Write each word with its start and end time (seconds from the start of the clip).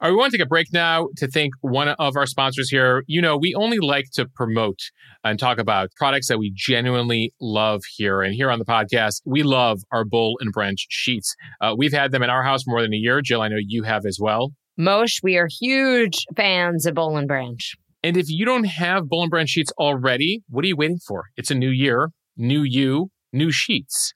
All 0.00 0.08
right, 0.08 0.12
we 0.12 0.16
want 0.16 0.30
to 0.30 0.38
take 0.38 0.46
a 0.46 0.48
break 0.48 0.72
now 0.72 1.08
to 1.16 1.26
thank 1.26 1.54
one 1.60 1.88
of 1.88 2.16
our 2.16 2.24
sponsors 2.24 2.70
here. 2.70 3.02
You 3.08 3.20
know, 3.20 3.36
we 3.36 3.52
only 3.56 3.80
like 3.80 4.04
to 4.12 4.26
promote 4.26 4.78
and 5.24 5.40
talk 5.40 5.58
about 5.58 5.88
products 5.96 6.28
that 6.28 6.38
we 6.38 6.52
genuinely 6.54 7.34
love 7.40 7.82
here. 7.96 8.22
And 8.22 8.32
here 8.32 8.48
on 8.48 8.60
the 8.60 8.64
podcast, 8.64 9.22
we 9.26 9.42
love 9.42 9.80
our 9.90 10.04
Boll 10.04 10.38
and 10.40 10.52
Branch 10.52 10.78
sheets. 10.88 11.34
Uh, 11.60 11.74
we've 11.76 11.92
had 11.92 12.12
them 12.12 12.22
in 12.22 12.30
our 12.30 12.44
house 12.44 12.62
more 12.64 12.80
than 12.80 12.94
a 12.94 12.96
year. 12.96 13.20
Jill, 13.20 13.42
I 13.42 13.48
know 13.48 13.56
you 13.58 13.82
have 13.82 14.06
as 14.06 14.18
well. 14.20 14.52
Mosheh, 14.78 15.18
we 15.24 15.36
are 15.36 15.48
huge 15.50 16.26
fans 16.36 16.86
of 16.86 16.94
Boll 16.94 17.16
and 17.16 17.26
Branch. 17.26 17.74
And 18.04 18.16
if 18.16 18.26
you 18.28 18.46
don't 18.46 18.66
have 18.66 19.08
Boll 19.08 19.22
and 19.22 19.30
Branch 19.30 19.50
sheets 19.50 19.72
already, 19.78 20.44
what 20.48 20.64
are 20.64 20.68
you 20.68 20.76
waiting 20.76 21.00
for? 21.08 21.24
It's 21.36 21.50
a 21.50 21.56
new 21.56 21.70
year, 21.70 22.10
new 22.36 22.62
you, 22.62 23.10
new 23.32 23.50
sheets. 23.50 24.12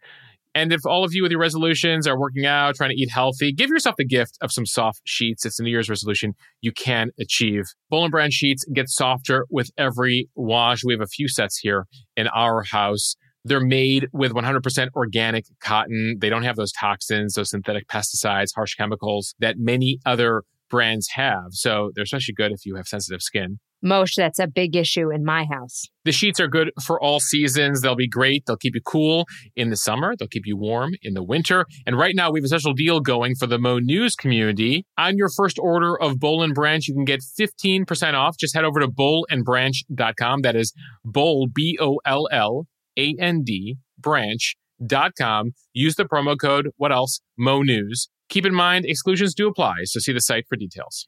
And 0.54 0.72
if 0.72 0.80
all 0.84 1.04
of 1.04 1.14
you 1.14 1.22
with 1.22 1.30
your 1.30 1.40
resolutions 1.40 2.06
are 2.06 2.18
working 2.18 2.44
out, 2.44 2.74
trying 2.74 2.90
to 2.90 3.00
eat 3.00 3.10
healthy, 3.10 3.52
give 3.52 3.70
yourself 3.70 3.96
the 3.96 4.04
gift 4.04 4.36
of 4.42 4.52
some 4.52 4.66
soft 4.66 5.00
sheets. 5.04 5.46
It's 5.46 5.58
a 5.58 5.62
New 5.62 5.70
Year's 5.70 5.88
resolution 5.88 6.34
you 6.60 6.72
can 6.72 7.10
achieve. 7.18 7.64
Boll 7.88 8.04
and 8.04 8.10
Branch 8.10 8.32
sheets 8.32 8.64
get 8.74 8.88
softer 8.88 9.46
with 9.50 9.70
every 9.78 10.28
wash. 10.34 10.84
We 10.84 10.92
have 10.92 11.00
a 11.00 11.06
few 11.06 11.28
sets 11.28 11.58
here 11.58 11.86
in 12.16 12.28
our 12.28 12.62
house. 12.62 13.16
They're 13.44 13.60
made 13.60 14.08
with 14.12 14.32
100% 14.32 14.88
organic 14.94 15.46
cotton. 15.60 16.18
They 16.20 16.28
don't 16.28 16.44
have 16.44 16.56
those 16.56 16.72
toxins, 16.72 17.34
those 17.34 17.50
synthetic 17.50 17.88
pesticides, 17.88 18.54
harsh 18.54 18.74
chemicals 18.74 19.34
that 19.40 19.56
many 19.58 19.98
other 20.06 20.42
brands 20.70 21.08
have. 21.14 21.46
So 21.50 21.90
they're 21.94 22.04
especially 22.04 22.34
good 22.34 22.52
if 22.52 22.64
you 22.64 22.76
have 22.76 22.86
sensitive 22.86 23.22
skin. 23.22 23.58
Mosheh, 23.84 24.16
that's 24.16 24.38
a 24.38 24.46
big 24.46 24.76
issue 24.76 25.10
in 25.10 25.24
my 25.24 25.44
house. 25.44 25.88
The 26.04 26.12
sheets 26.12 26.40
are 26.40 26.48
good 26.48 26.70
for 26.84 27.00
all 27.00 27.20
seasons. 27.20 27.80
They'll 27.80 27.96
be 27.96 28.08
great. 28.08 28.44
They'll 28.46 28.56
keep 28.56 28.74
you 28.74 28.80
cool 28.80 29.26
in 29.56 29.70
the 29.70 29.76
summer. 29.76 30.14
They'll 30.16 30.28
keep 30.28 30.46
you 30.46 30.56
warm 30.56 30.92
in 31.02 31.14
the 31.14 31.22
winter. 31.22 31.66
And 31.86 31.96
right 31.96 32.14
now, 32.14 32.30
we 32.30 32.40
have 32.40 32.44
a 32.44 32.48
special 32.48 32.74
deal 32.74 33.00
going 33.00 33.34
for 33.34 33.46
the 33.46 33.58
Mo 33.58 33.78
News 33.78 34.14
community. 34.14 34.84
On 34.98 35.16
your 35.16 35.28
first 35.28 35.58
order 35.58 36.00
of 36.00 36.18
Boll 36.18 36.42
and 36.42 36.54
Branch, 36.54 36.86
you 36.86 36.94
can 36.94 37.04
get 37.04 37.22
15% 37.38 38.14
off. 38.14 38.36
Just 38.38 38.54
head 38.54 38.64
over 38.64 38.80
to 38.80 38.88
bollandbranch.com. 38.88 40.42
That 40.42 40.56
is 40.56 40.72
Boll, 41.04 41.48
B 41.52 41.78
O 41.80 42.00
L 42.04 42.28
L 42.32 42.66
A 42.98 43.14
N 43.18 43.42
D, 43.42 43.76
branch.com. 43.98 45.52
Use 45.72 45.94
the 45.94 46.04
promo 46.04 46.38
code, 46.38 46.68
what 46.76 46.92
else? 46.92 47.20
Mo 47.36 47.62
News. 47.62 48.08
Keep 48.28 48.46
in 48.46 48.54
mind, 48.54 48.86
exclusions 48.86 49.34
do 49.34 49.46
apply, 49.46 49.74
so 49.84 50.00
see 50.00 50.12
the 50.12 50.20
site 50.20 50.46
for 50.48 50.56
details. 50.56 51.06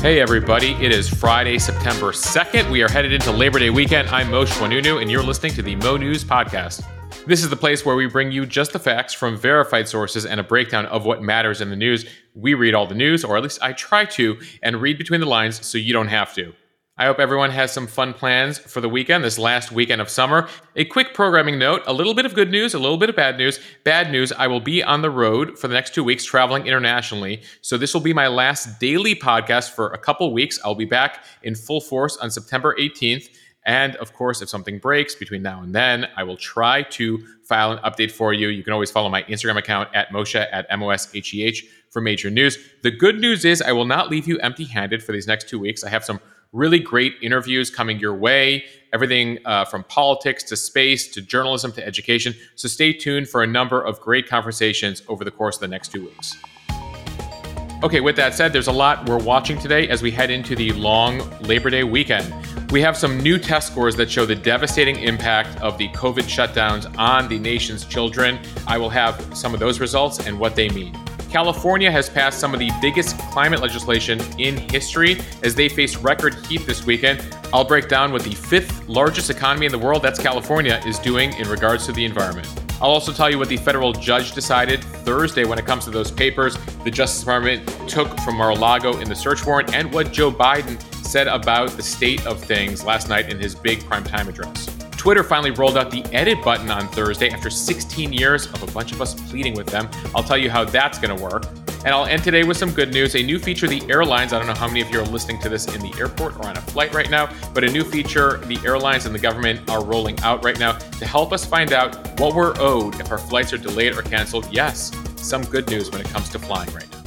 Hey, 0.00 0.18
everybody. 0.18 0.72
It 0.82 0.92
is 0.92 1.10
Friday, 1.10 1.58
September 1.58 2.10
2nd. 2.10 2.70
We 2.70 2.82
are 2.82 2.88
headed 2.88 3.12
into 3.12 3.30
Labor 3.30 3.58
Day 3.58 3.68
weekend. 3.68 4.08
I'm 4.08 4.28
Mosheh 4.28 4.66
Oinounou, 4.66 5.02
and 5.02 5.10
you're 5.10 5.22
listening 5.22 5.52
to 5.52 5.62
the 5.62 5.76
Mo 5.76 5.98
News 5.98 6.24
Podcast. 6.24 6.82
This 7.26 7.42
is 7.42 7.50
the 7.50 7.56
place 7.56 7.84
where 7.84 7.94
we 7.94 8.06
bring 8.06 8.32
you 8.32 8.46
just 8.46 8.72
the 8.72 8.78
facts 8.78 9.12
from 9.12 9.36
verified 9.36 9.86
sources 9.86 10.24
and 10.24 10.40
a 10.40 10.42
breakdown 10.42 10.86
of 10.86 11.04
what 11.04 11.20
matters 11.22 11.60
in 11.60 11.68
the 11.68 11.76
news. 11.76 12.06
We 12.34 12.54
read 12.54 12.72
all 12.72 12.86
the 12.86 12.94
news, 12.94 13.24
or 13.24 13.36
at 13.36 13.42
least 13.42 13.58
I 13.60 13.74
try 13.74 14.06
to, 14.06 14.40
and 14.62 14.80
read 14.80 14.96
between 14.96 15.20
the 15.20 15.26
lines 15.26 15.66
so 15.66 15.76
you 15.76 15.92
don't 15.92 16.08
have 16.08 16.32
to. 16.32 16.54
I 17.00 17.06
hope 17.06 17.18
everyone 17.18 17.50
has 17.52 17.72
some 17.72 17.86
fun 17.86 18.12
plans 18.12 18.58
for 18.58 18.82
the 18.82 18.88
weekend, 18.88 19.24
this 19.24 19.38
last 19.38 19.72
weekend 19.72 20.02
of 20.02 20.10
summer. 20.10 20.50
A 20.76 20.84
quick 20.84 21.14
programming 21.14 21.58
note 21.58 21.82
a 21.86 21.94
little 21.94 22.12
bit 22.12 22.26
of 22.26 22.34
good 22.34 22.50
news, 22.50 22.74
a 22.74 22.78
little 22.78 22.98
bit 22.98 23.08
of 23.08 23.16
bad 23.16 23.38
news. 23.38 23.58
Bad 23.84 24.12
news 24.12 24.32
I 24.32 24.48
will 24.48 24.60
be 24.60 24.82
on 24.82 25.00
the 25.00 25.08
road 25.08 25.58
for 25.58 25.66
the 25.66 25.72
next 25.72 25.94
two 25.94 26.04
weeks 26.04 26.26
traveling 26.26 26.66
internationally. 26.66 27.40
So 27.62 27.78
this 27.78 27.94
will 27.94 28.02
be 28.02 28.12
my 28.12 28.28
last 28.28 28.78
daily 28.80 29.14
podcast 29.14 29.70
for 29.70 29.88
a 29.92 29.96
couple 29.98 30.30
weeks. 30.34 30.60
I'll 30.62 30.74
be 30.74 30.84
back 30.84 31.24
in 31.42 31.54
full 31.54 31.80
force 31.80 32.18
on 32.18 32.30
September 32.30 32.76
18th. 32.78 33.30
And 33.64 33.96
of 33.96 34.12
course, 34.12 34.42
if 34.42 34.50
something 34.50 34.78
breaks 34.78 35.14
between 35.14 35.40
now 35.40 35.62
and 35.62 35.74
then, 35.74 36.06
I 36.18 36.24
will 36.24 36.36
try 36.36 36.82
to 36.82 37.24
file 37.44 37.72
an 37.72 37.78
update 37.78 38.10
for 38.10 38.34
you. 38.34 38.48
You 38.48 38.62
can 38.62 38.74
always 38.74 38.90
follow 38.90 39.08
my 39.08 39.22
Instagram 39.22 39.56
account 39.56 39.88
at 39.94 40.10
Mosheh 40.10 40.46
at 40.52 40.66
M 40.68 40.82
O 40.82 40.90
S 40.90 41.08
H 41.14 41.32
E 41.32 41.44
H 41.44 41.64
for 41.88 42.02
major 42.02 42.28
news. 42.28 42.58
The 42.82 42.90
good 42.90 43.18
news 43.18 43.46
is 43.46 43.62
I 43.62 43.72
will 43.72 43.86
not 43.86 44.10
leave 44.10 44.28
you 44.28 44.38
empty 44.40 44.64
handed 44.64 45.02
for 45.02 45.12
these 45.12 45.26
next 45.26 45.48
two 45.48 45.58
weeks. 45.58 45.82
I 45.82 45.88
have 45.88 46.04
some 46.04 46.20
really 46.52 46.78
great 46.78 47.14
interviews 47.22 47.70
coming 47.70 47.98
your 47.98 48.14
way, 48.14 48.64
everything 48.92 49.38
uh, 49.44 49.64
from 49.64 49.84
politics 49.84 50.42
to 50.44 50.56
space 50.56 51.12
to 51.12 51.22
journalism 51.22 51.70
to 51.72 51.86
education. 51.86 52.34
So 52.56 52.68
stay 52.68 52.92
tuned 52.92 53.28
for 53.28 53.42
a 53.42 53.46
number 53.46 53.80
of 53.80 54.00
great 54.00 54.28
conversations 54.28 55.02
over 55.08 55.24
the 55.24 55.30
course 55.30 55.56
of 55.56 55.60
the 55.60 55.68
next 55.68 55.92
two 55.92 56.06
weeks. 56.06 56.36
Okay, 57.82 58.00
with 58.00 58.16
that 58.16 58.34
said, 58.34 58.52
there's 58.52 58.66
a 58.66 58.72
lot 58.72 59.08
we're 59.08 59.16
watching 59.16 59.58
today 59.58 59.88
as 59.88 60.02
we 60.02 60.10
head 60.10 60.30
into 60.30 60.54
the 60.54 60.70
long 60.72 61.18
Labor 61.40 61.70
Day 61.70 61.82
weekend. 61.82 62.34
We 62.70 62.82
have 62.82 62.94
some 62.94 63.18
new 63.18 63.38
test 63.38 63.72
scores 63.72 63.96
that 63.96 64.10
show 64.10 64.26
the 64.26 64.34
devastating 64.34 64.96
impact 64.96 65.58
of 65.62 65.78
the 65.78 65.88
COVID 65.88 66.24
shutdowns 66.24 66.94
on 66.98 67.26
the 67.28 67.38
nation's 67.38 67.86
children. 67.86 68.38
I 68.66 68.76
will 68.76 68.90
have 68.90 69.34
some 69.34 69.54
of 69.54 69.60
those 69.60 69.80
results 69.80 70.26
and 70.26 70.38
what 70.38 70.56
they 70.56 70.68
mean. 70.68 70.94
California 71.30 71.92
has 71.92 72.10
passed 72.10 72.40
some 72.40 72.52
of 72.52 72.58
the 72.58 72.70
biggest 72.80 73.16
climate 73.30 73.60
legislation 73.60 74.20
in 74.38 74.56
history 74.56 75.20
as 75.44 75.54
they 75.54 75.68
face 75.68 75.96
record 75.96 76.34
heat 76.46 76.66
this 76.66 76.84
weekend. 76.84 77.24
I'll 77.52 77.64
break 77.64 77.88
down 77.88 78.10
what 78.10 78.24
the 78.24 78.34
fifth 78.34 78.88
largest 78.88 79.30
economy 79.30 79.66
in 79.66 79.72
the 79.72 79.78
world, 79.78 80.02
that's 80.02 80.18
California, 80.18 80.82
is 80.84 80.98
doing 80.98 81.32
in 81.34 81.48
regards 81.48 81.86
to 81.86 81.92
the 81.92 82.04
environment. 82.04 82.48
I'll 82.82 82.90
also 82.90 83.12
tell 83.12 83.30
you 83.30 83.38
what 83.38 83.48
the 83.48 83.58
federal 83.58 83.92
judge 83.92 84.32
decided 84.32 84.82
Thursday 84.82 85.44
when 85.44 85.58
it 85.58 85.66
comes 85.66 85.84
to 85.84 85.90
those 85.90 86.10
papers 86.10 86.56
the 86.82 86.90
Justice 86.90 87.20
Department 87.20 87.68
took 87.88 88.18
from 88.20 88.36
Mar 88.36 88.50
a 88.50 88.54
Lago 88.54 88.98
in 88.98 89.08
the 89.08 89.14
search 89.14 89.46
warrant 89.46 89.72
and 89.74 89.92
what 89.92 90.12
Joe 90.12 90.32
Biden 90.32 90.82
said 91.04 91.28
about 91.28 91.70
the 91.70 91.82
state 91.82 92.26
of 92.26 92.42
things 92.42 92.82
last 92.82 93.08
night 93.08 93.30
in 93.30 93.38
his 93.38 93.54
big 93.54 93.80
primetime 93.80 94.28
address. 94.28 94.79
Twitter 95.00 95.24
finally 95.24 95.50
rolled 95.50 95.78
out 95.78 95.90
the 95.90 96.04
edit 96.12 96.44
button 96.44 96.70
on 96.70 96.86
Thursday 96.88 97.30
after 97.30 97.48
16 97.48 98.12
years 98.12 98.44
of 98.52 98.62
a 98.62 98.70
bunch 98.70 98.92
of 98.92 99.00
us 99.00 99.14
pleading 99.30 99.54
with 99.54 99.66
them. 99.66 99.88
I'll 100.14 100.22
tell 100.22 100.36
you 100.36 100.50
how 100.50 100.62
that's 100.62 100.98
going 100.98 101.16
to 101.16 101.24
work. 101.24 101.46
And 101.86 101.88
I'll 101.88 102.04
end 102.04 102.22
today 102.22 102.44
with 102.44 102.58
some 102.58 102.70
good 102.70 102.92
news. 102.92 103.16
A 103.16 103.22
new 103.22 103.38
feature 103.38 103.66
the 103.66 103.82
airlines, 103.90 104.34
I 104.34 104.38
don't 104.38 104.46
know 104.46 104.52
how 104.52 104.66
many 104.66 104.82
of 104.82 104.90
you 104.90 105.00
are 105.00 105.06
listening 105.06 105.40
to 105.40 105.48
this 105.48 105.74
in 105.74 105.80
the 105.80 105.98
airport 105.98 106.36
or 106.36 106.44
on 106.44 106.58
a 106.58 106.60
flight 106.60 106.92
right 106.92 107.08
now, 107.08 107.30
but 107.54 107.64
a 107.64 107.72
new 107.72 107.82
feature 107.82 108.36
the 108.44 108.58
airlines 108.62 109.06
and 109.06 109.14
the 109.14 109.18
government 109.18 109.70
are 109.70 109.82
rolling 109.82 110.20
out 110.20 110.44
right 110.44 110.58
now 110.58 110.72
to 110.72 111.06
help 111.06 111.32
us 111.32 111.46
find 111.46 111.72
out 111.72 112.20
what 112.20 112.34
we're 112.34 112.52
owed 112.58 113.00
if 113.00 113.10
our 113.10 113.16
flights 113.16 113.54
are 113.54 113.58
delayed 113.58 113.96
or 113.96 114.02
canceled. 114.02 114.46
Yes, 114.52 114.92
some 115.16 115.42
good 115.44 115.66
news 115.70 115.90
when 115.90 116.02
it 116.02 116.08
comes 116.10 116.28
to 116.28 116.38
flying 116.38 116.70
right 116.74 116.92
now. 116.92 116.99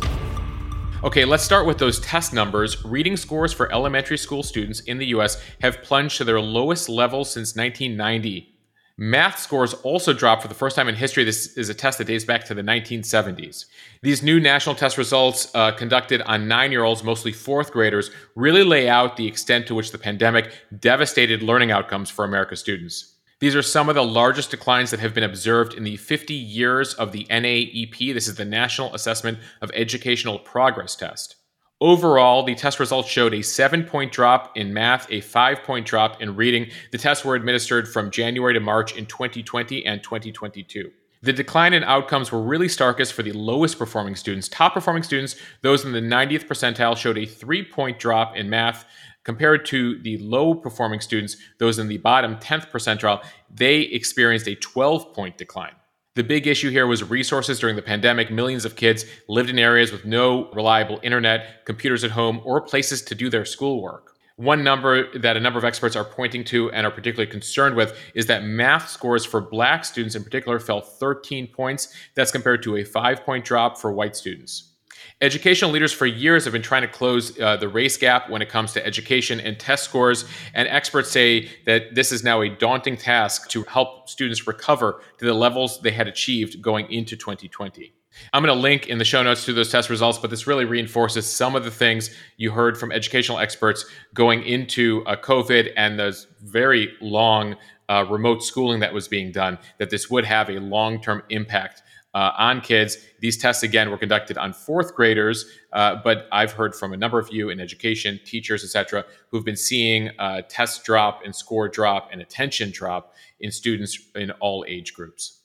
Okay, 1.03 1.25
let's 1.25 1.43
start 1.43 1.65
with 1.65 1.79
those 1.79 1.99
test 1.99 2.31
numbers. 2.31 2.85
Reading 2.85 3.17
scores 3.17 3.51
for 3.51 3.69
elementary 3.73 4.17
school 4.17 4.41
students 4.41 4.79
in 4.79 4.99
the 4.99 5.07
US 5.07 5.43
have 5.61 5.81
plunged 5.81 6.15
to 6.15 6.23
their 6.23 6.39
lowest 6.39 6.87
level 6.87 7.25
since 7.25 7.57
1990. 7.57 8.55
Math 8.95 9.37
scores 9.37 9.73
also 9.73 10.13
dropped 10.13 10.43
for 10.43 10.47
the 10.47 10.53
first 10.53 10.77
time 10.77 10.87
in 10.87 10.95
history. 10.95 11.25
This 11.25 11.57
is 11.57 11.67
a 11.67 11.73
test 11.73 11.97
that 11.97 12.07
dates 12.07 12.23
back 12.23 12.45
to 12.45 12.53
the 12.53 12.61
1970s. 12.61 13.65
These 14.01 14.23
new 14.23 14.39
national 14.39 14.75
test 14.75 14.97
results, 14.97 15.53
uh, 15.53 15.73
conducted 15.73 16.21
on 16.21 16.47
nine 16.47 16.71
year 16.71 16.83
olds, 16.83 17.03
mostly 17.03 17.33
fourth 17.33 17.73
graders, 17.73 18.09
really 18.35 18.63
lay 18.63 18.87
out 18.87 19.17
the 19.17 19.27
extent 19.27 19.67
to 19.67 19.75
which 19.75 19.91
the 19.91 19.97
pandemic 19.97 20.53
devastated 20.79 21.43
learning 21.43 21.71
outcomes 21.71 22.09
for 22.09 22.23
America's 22.23 22.61
students. 22.61 23.12
These 23.43 23.57
are 23.57 23.61
some 23.61 23.89
of 23.89 23.95
the 23.95 24.05
largest 24.05 24.51
declines 24.51 24.89
that 24.91 25.01
have 25.01 25.13
been 25.13 25.25
observed 25.25 25.73
in 25.73 25.83
the 25.83 25.97
50 25.97 26.33
years 26.33 26.93
of 26.93 27.11
the 27.11 27.25
NAEP. 27.25 28.13
This 28.13 28.29
is 28.29 28.35
the 28.35 28.45
National 28.45 28.95
Assessment 28.95 29.37
of 29.61 29.69
Educational 29.73 30.39
Progress 30.39 30.95
Test. 30.95 31.35
Overall, 31.81 32.43
the 32.43 32.55
test 32.55 32.79
results 32.79 33.09
showed 33.09 33.33
a 33.33 33.41
seven 33.41 33.83
point 33.83 34.13
drop 34.13 34.55
in 34.55 34.73
math, 34.73 35.11
a 35.11 35.19
five 35.19 35.61
point 35.63 35.85
drop 35.85 36.21
in 36.21 36.37
reading. 36.37 36.71
The 36.93 36.97
tests 36.97 37.25
were 37.25 37.35
administered 37.35 37.85
from 37.85 38.11
January 38.11 38.53
to 38.53 38.61
March 38.61 38.95
in 38.95 39.07
2020 39.07 39.85
and 39.85 40.01
2022. 40.01 40.89
The 41.21 41.33
decline 41.33 41.73
in 41.73 41.83
outcomes 41.83 42.31
were 42.31 42.41
really 42.41 42.69
starkest 42.69 43.11
for 43.11 43.23
the 43.23 43.33
lowest 43.33 43.77
performing 43.77 44.15
students. 44.15 44.47
Top 44.47 44.73
performing 44.73 45.03
students, 45.03 45.35
those 45.63 45.83
in 45.83 45.91
the 45.91 45.99
90th 45.99 46.47
percentile, 46.47 46.95
showed 46.95 47.17
a 47.17 47.25
three 47.25 47.63
point 47.63 47.99
drop 47.99 48.37
in 48.37 48.49
math, 48.49 48.85
Compared 49.23 49.65
to 49.67 49.99
the 49.99 50.17
low 50.17 50.53
performing 50.53 50.99
students, 50.99 51.37
those 51.57 51.79
in 51.79 51.87
the 51.87 51.97
bottom 51.97 52.35
10th 52.37 52.69
percentile, 52.71 53.23
they 53.49 53.81
experienced 53.81 54.47
a 54.47 54.55
12 54.55 55.13
point 55.13 55.37
decline. 55.37 55.73
The 56.15 56.23
big 56.23 56.45
issue 56.45 56.69
here 56.69 56.85
was 56.85 57.09
resources 57.09 57.59
during 57.59 57.75
the 57.75 57.81
pandemic. 57.81 58.29
Millions 58.29 58.65
of 58.65 58.75
kids 58.75 59.05
lived 59.27 59.49
in 59.49 59.57
areas 59.57 59.91
with 59.91 60.05
no 60.05 60.51
reliable 60.51 60.99
internet, 61.01 61.65
computers 61.65 62.03
at 62.03 62.11
home, 62.11 62.41
or 62.45 62.61
places 62.61 63.01
to 63.03 63.15
do 63.15 63.29
their 63.31 63.45
schoolwork. 63.45 64.13
One 64.35 64.63
number 64.63 65.17
that 65.19 65.37
a 65.37 65.39
number 65.39 65.57
of 65.57 65.65
experts 65.65 65.95
are 65.95 66.03
pointing 66.03 66.43
to 66.45 66.69
and 66.71 66.85
are 66.85 66.91
particularly 66.91 67.31
concerned 67.31 67.75
with 67.75 67.97
is 68.13 68.25
that 68.27 68.43
math 68.43 68.89
scores 68.89 69.25
for 69.25 69.41
black 69.41 69.85
students 69.85 70.15
in 70.15 70.23
particular 70.23 70.59
fell 70.59 70.81
13 70.81 71.47
points. 71.47 71.93
That's 72.15 72.31
compared 72.31 72.61
to 72.63 72.77
a 72.77 72.83
five 72.83 73.23
point 73.25 73.45
drop 73.45 73.77
for 73.77 73.91
white 73.91 74.15
students. 74.15 74.72
Educational 75.21 75.71
leaders 75.71 75.93
for 75.93 76.05
years 76.05 76.43
have 76.43 76.53
been 76.53 76.61
trying 76.61 76.81
to 76.81 76.87
close 76.87 77.39
uh, 77.39 77.55
the 77.57 77.67
race 77.67 77.97
gap 77.97 78.29
when 78.29 78.41
it 78.41 78.49
comes 78.49 78.73
to 78.73 78.85
education 78.85 79.39
and 79.39 79.59
test 79.59 79.83
scores, 79.83 80.25
and 80.53 80.67
experts 80.67 81.09
say 81.09 81.49
that 81.65 81.95
this 81.95 82.11
is 82.11 82.23
now 82.23 82.41
a 82.41 82.49
daunting 82.49 82.97
task 82.97 83.49
to 83.49 83.63
help 83.63 84.09
students 84.09 84.47
recover 84.47 85.01
to 85.17 85.25
the 85.25 85.33
levels 85.33 85.79
they 85.81 85.91
had 85.91 86.07
achieved 86.07 86.61
going 86.61 86.91
into 86.91 87.15
2020. 87.15 87.93
I'm 88.31 88.43
going 88.43 88.55
to 88.55 88.61
link 88.61 88.87
in 88.87 88.97
the 88.97 89.05
show 89.05 89.23
notes 89.23 89.45
to 89.45 89.53
those 89.53 89.71
test 89.71 89.89
results, 89.89 90.19
but 90.19 90.29
this 90.29 90.45
really 90.45 90.65
reinforces 90.65 91.25
some 91.25 91.55
of 91.55 91.63
the 91.63 91.71
things 91.71 92.15
you 92.37 92.51
heard 92.51 92.77
from 92.77 92.91
educational 92.91 93.39
experts 93.39 93.85
going 94.13 94.43
into 94.43 95.03
uh, 95.05 95.15
COVID 95.15 95.71
and 95.77 95.97
those 95.97 96.27
very 96.41 96.93
long 97.01 97.55
uh, 97.89 98.05
remote 98.09 98.43
schooling 98.43 98.79
that 98.79 98.93
was 98.93 99.07
being 99.07 99.31
done, 99.31 99.57
that 99.77 99.89
this 99.89 100.09
would 100.09 100.25
have 100.25 100.49
a 100.49 100.59
long 100.59 101.01
term 101.01 101.23
impact 101.29 101.82
uh, 102.13 102.31
on 102.37 102.61
kids. 102.61 102.97
These 103.19 103.37
tests, 103.37 103.63
again, 103.63 103.89
were 103.89 103.97
conducted 103.97 104.37
on 104.37 104.53
fourth 104.53 104.95
graders, 104.95 105.45
uh, 105.71 105.97
but 106.03 106.27
I've 106.31 106.51
heard 106.51 106.75
from 106.75 106.93
a 106.93 106.97
number 106.97 107.19
of 107.19 107.31
you 107.31 107.49
in 107.49 107.59
education, 107.59 108.19
teachers, 108.25 108.63
etc., 108.63 109.05
who've 109.29 109.45
been 109.45 109.57
seeing 109.57 110.11
uh, 110.19 110.41
test 110.47 110.83
drop 110.83 111.21
and 111.25 111.35
score 111.35 111.67
drop 111.67 112.09
and 112.11 112.21
attention 112.21 112.71
drop 112.71 113.13
in 113.39 113.51
students 113.51 113.97
in 114.15 114.31
all 114.31 114.65
age 114.67 114.93
groups. 114.93 115.39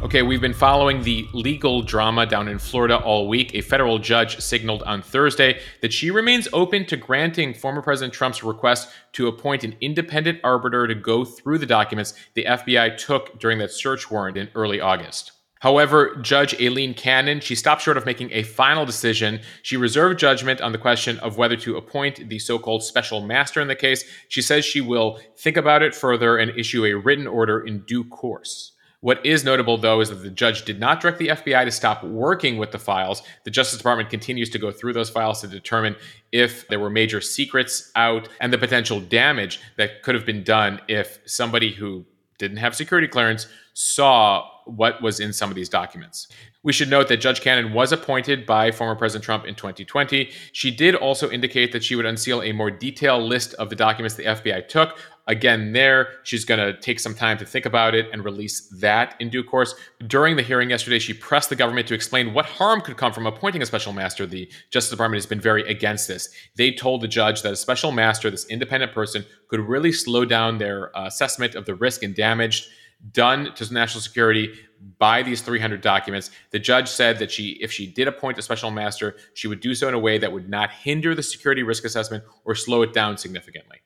Okay, 0.00 0.22
we've 0.22 0.40
been 0.40 0.54
following 0.54 1.02
the 1.02 1.26
legal 1.32 1.82
drama 1.82 2.24
down 2.24 2.46
in 2.46 2.60
Florida 2.60 2.98
all 2.98 3.26
week. 3.26 3.52
A 3.56 3.60
federal 3.60 3.98
judge 3.98 4.38
signaled 4.38 4.84
on 4.84 5.02
Thursday 5.02 5.60
that 5.82 5.92
she 5.92 6.12
remains 6.12 6.46
open 6.52 6.86
to 6.86 6.96
granting 6.96 7.52
former 7.52 7.82
President 7.82 8.14
Trump's 8.14 8.44
request 8.44 8.90
to 9.14 9.26
appoint 9.26 9.64
an 9.64 9.74
independent 9.80 10.38
arbiter 10.44 10.86
to 10.86 10.94
go 10.94 11.24
through 11.24 11.58
the 11.58 11.66
documents 11.66 12.14
the 12.34 12.44
FBI 12.44 12.96
took 12.96 13.40
during 13.40 13.58
that 13.58 13.72
search 13.72 14.08
warrant 14.08 14.36
in 14.36 14.48
early 14.54 14.80
August. 14.80 15.32
However, 15.60 16.16
Judge 16.22 16.54
Aileen 16.60 16.94
Cannon, 16.94 17.40
she 17.40 17.54
stopped 17.54 17.82
short 17.82 17.96
of 17.96 18.06
making 18.06 18.30
a 18.32 18.42
final 18.42 18.86
decision. 18.86 19.40
She 19.62 19.76
reserved 19.76 20.18
judgment 20.18 20.60
on 20.60 20.72
the 20.72 20.78
question 20.78 21.18
of 21.18 21.36
whether 21.36 21.56
to 21.56 21.76
appoint 21.76 22.28
the 22.28 22.38
so-called 22.38 22.82
special 22.82 23.20
master 23.20 23.60
in 23.60 23.68
the 23.68 23.74
case. 23.74 24.04
She 24.28 24.42
says 24.42 24.64
she 24.64 24.80
will 24.80 25.18
think 25.36 25.56
about 25.56 25.82
it 25.82 25.94
further 25.94 26.36
and 26.36 26.56
issue 26.56 26.84
a 26.84 26.94
written 26.94 27.26
order 27.26 27.60
in 27.60 27.80
due 27.80 28.04
course. 28.04 28.72
What 29.00 29.24
is 29.24 29.44
notable, 29.44 29.78
though, 29.78 30.00
is 30.00 30.08
that 30.08 30.16
the 30.16 30.30
judge 30.30 30.64
did 30.64 30.80
not 30.80 31.00
direct 31.00 31.18
the 31.18 31.28
FBI 31.28 31.64
to 31.64 31.70
stop 31.70 32.02
working 32.02 32.58
with 32.58 32.72
the 32.72 32.80
files. 32.80 33.22
The 33.44 33.50
Justice 33.50 33.78
Department 33.78 34.10
continues 34.10 34.50
to 34.50 34.58
go 34.58 34.72
through 34.72 34.92
those 34.92 35.08
files 35.08 35.40
to 35.40 35.46
determine 35.46 35.94
if 36.32 36.66
there 36.66 36.80
were 36.80 36.90
major 36.90 37.20
secrets 37.20 37.92
out 37.94 38.28
and 38.40 38.52
the 38.52 38.58
potential 38.58 39.00
damage 39.00 39.60
that 39.76 40.02
could 40.02 40.16
have 40.16 40.26
been 40.26 40.42
done 40.42 40.80
if 40.88 41.20
somebody 41.26 41.72
who 41.72 42.06
didn't 42.38 42.56
have 42.56 42.74
security 42.74 43.06
clearance 43.06 43.46
saw 43.72 44.48
what 44.68 45.02
was 45.02 45.20
in 45.20 45.32
some 45.32 45.50
of 45.50 45.56
these 45.56 45.68
documents. 45.68 46.28
We 46.62 46.72
should 46.72 46.90
note 46.90 47.08
that 47.08 47.18
Judge 47.18 47.40
Cannon 47.40 47.72
was 47.72 47.92
appointed 47.92 48.44
by 48.44 48.70
former 48.70 48.94
President 48.94 49.24
Trump 49.24 49.46
in 49.46 49.54
2020. 49.54 50.30
She 50.52 50.70
did 50.70 50.94
also 50.94 51.30
indicate 51.30 51.72
that 51.72 51.84
she 51.84 51.96
would 51.96 52.06
unseal 52.06 52.42
a 52.42 52.52
more 52.52 52.70
detailed 52.70 53.22
list 53.22 53.54
of 53.54 53.70
the 53.70 53.76
documents 53.76 54.16
the 54.16 54.24
FBI 54.24 54.68
took. 54.68 54.98
Again, 55.28 55.72
there, 55.72 56.08
she's 56.24 56.46
going 56.46 56.58
to 56.58 56.78
take 56.80 56.98
some 56.98 57.14
time 57.14 57.36
to 57.36 57.44
think 57.44 57.66
about 57.66 57.94
it 57.94 58.06
and 58.12 58.24
release 58.24 58.66
that 58.80 59.14
in 59.20 59.28
due 59.28 59.44
course. 59.44 59.74
During 60.06 60.36
the 60.36 60.42
hearing 60.42 60.70
yesterday, 60.70 60.98
she 60.98 61.12
pressed 61.12 61.50
the 61.50 61.56
government 61.56 61.86
to 61.88 61.94
explain 61.94 62.32
what 62.32 62.46
harm 62.46 62.80
could 62.80 62.96
come 62.96 63.12
from 63.12 63.26
appointing 63.26 63.60
a 63.60 63.66
special 63.66 63.92
master. 63.92 64.26
The 64.26 64.50
Justice 64.70 64.90
Department 64.90 65.18
has 65.18 65.26
been 65.26 65.40
very 65.40 65.68
against 65.68 66.08
this. 66.08 66.30
They 66.56 66.72
told 66.72 67.02
the 67.02 67.08
judge 67.08 67.42
that 67.42 67.52
a 67.52 67.56
special 67.56 67.92
master, 67.92 68.30
this 68.30 68.46
independent 68.46 68.92
person, 68.92 69.26
could 69.48 69.60
really 69.60 69.92
slow 69.92 70.24
down 70.24 70.56
their 70.56 70.96
uh, 70.96 71.06
assessment 71.06 71.54
of 71.54 71.66
the 71.66 71.74
risk 71.74 72.02
and 72.02 72.14
damage 72.14 72.70
done 73.12 73.54
to 73.54 73.72
national 73.72 74.00
security 74.00 74.52
by 74.98 75.22
these 75.22 75.40
300 75.42 75.80
documents. 75.80 76.30
The 76.50 76.58
judge 76.58 76.88
said 76.88 77.18
that 77.18 77.30
she, 77.30 77.58
if 77.60 77.72
she 77.72 77.86
did 77.86 78.08
appoint 78.08 78.38
a 78.38 78.42
special 78.42 78.70
master, 78.70 79.16
she 79.34 79.48
would 79.48 79.60
do 79.60 79.74
so 79.74 79.88
in 79.88 79.94
a 79.94 79.98
way 79.98 80.18
that 80.18 80.32
would 80.32 80.48
not 80.48 80.70
hinder 80.70 81.14
the 81.14 81.22
security 81.22 81.62
risk 81.62 81.84
assessment 81.84 82.24
or 82.44 82.54
slow 82.54 82.82
it 82.82 82.92
down 82.92 83.16
significantly. 83.16 83.78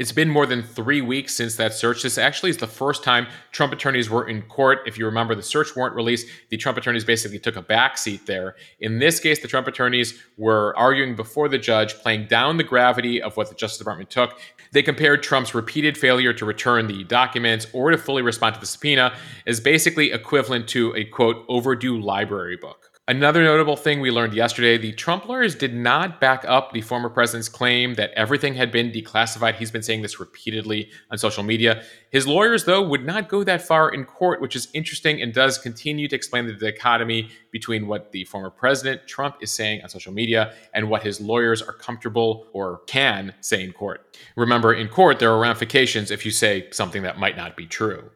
It's 0.00 0.12
been 0.12 0.30
more 0.30 0.46
than 0.46 0.62
three 0.62 1.02
weeks 1.02 1.34
since 1.34 1.56
that 1.56 1.74
search. 1.74 2.04
This 2.04 2.16
actually 2.16 2.48
is 2.48 2.56
the 2.56 2.66
first 2.66 3.04
time 3.04 3.26
Trump 3.52 3.74
attorneys 3.74 4.08
were 4.08 4.26
in 4.26 4.40
court. 4.40 4.78
If 4.86 4.96
you 4.96 5.04
remember 5.04 5.34
the 5.34 5.42
search 5.42 5.76
warrant 5.76 5.94
release, 5.94 6.24
the 6.48 6.56
Trump 6.56 6.78
attorneys 6.78 7.04
basically 7.04 7.38
took 7.38 7.56
a 7.56 7.62
backseat 7.62 8.24
there. 8.24 8.56
In 8.78 8.98
this 8.98 9.20
case, 9.20 9.40
the 9.40 9.46
Trump 9.46 9.66
attorneys 9.66 10.18
were 10.38 10.74
arguing 10.74 11.16
before 11.16 11.50
the 11.50 11.58
judge, 11.58 11.96
playing 11.96 12.28
down 12.28 12.56
the 12.56 12.64
gravity 12.64 13.20
of 13.20 13.36
what 13.36 13.50
the 13.50 13.54
Justice 13.54 13.76
Department 13.76 14.08
took. 14.08 14.40
They 14.72 14.82
compared 14.82 15.22
Trump's 15.22 15.54
repeated 15.54 15.98
failure 15.98 16.32
to 16.32 16.46
return 16.46 16.86
the 16.86 17.04
documents 17.04 17.66
or 17.74 17.90
to 17.90 17.98
fully 17.98 18.22
respond 18.22 18.54
to 18.54 18.60
the 18.60 18.66
subpoena 18.66 19.14
as 19.46 19.60
basically 19.60 20.12
equivalent 20.12 20.66
to 20.68 20.96
a 20.96 21.04
quote, 21.04 21.44
overdue 21.46 22.00
library 22.00 22.56
book. 22.56 22.89
Another 23.10 23.42
notable 23.42 23.74
thing 23.74 24.00
we 24.00 24.12
learned 24.12 24.34
yesterday 24.34 24.78
the 24.78 24.92
Trump 24.92 25.28
lawyers 25.28 25.56
did 25.56 25.74
not 25.74 26.20
back 26.20 26.44
up 26.46 26.72
the 26.72 26.80
former 26.80 27.08
president's 27.08 27.48
claim 27.48 27.94
that 27.94 28.12
everything 28.12 28.54
had 28.54 28.70
been 28.70 28.92
declassified. 28.92 29.56
He's 29.56 29.72
been 29.72 29.82
saying 29.82 30.02
this 30.02 30.20
repeatedly 30.20 30.88
on 31.10 31.18
social 31.18 31.42
media. 31.42 31.82
His 32.10 32.28
lawyers, 32.28 32.66
though, 32.66 32.86
would 32.86 33.04
not 33.04 33.28
go 33.28 33.42
that 33.42 33.62
far 33.62 33.88
in 33.88 34.04
court, 34.04 34.40
which 34.40 34.54
is 34.54 34.68
interesting 34.74 35.20
and 35.20 35.34
does 35.34 35.58
continue 35.58 36.06
to 36.06 36.14
explain 36.14 36.46
the 36.46 36.52
dichotomy 36.52 37.30
between 37.50 37.88
what 37.88 38.12
the 38.12 38.26
former 38.26 38.48
president, 38.48 39.08
Trump, 39.08 39.38
is 39.40 39.50
saying 39.50 39.82
on 39.82 39.88
social 39.88 40.12
media 40.12 40.54
and 40.72 40.88
what 40.88 41.02
his 41.02 41.20
lawyers 41.20 41.60
are 41.60 41.72
comfortable 41.72 42.46
or 42.52 42.82
can 42.86 43.34
say 43.40 43.64
in 43.64 43.72
court. 43.72 44.16
Remember, 44.36 44.72
in 44.72 44.86
court, 44.86 45.18
there 45.18 45.32
are 45.32 45.40
ramifications 45.40 46.12
if 46.12 46.24
you 46.24 46.30
say 46.30 46.68
something 46.70 47.02
that 47.02 47.18
might 47.18 47.36
not 47.36 47.56
be 47.56 47.66
true. 47.66 48.08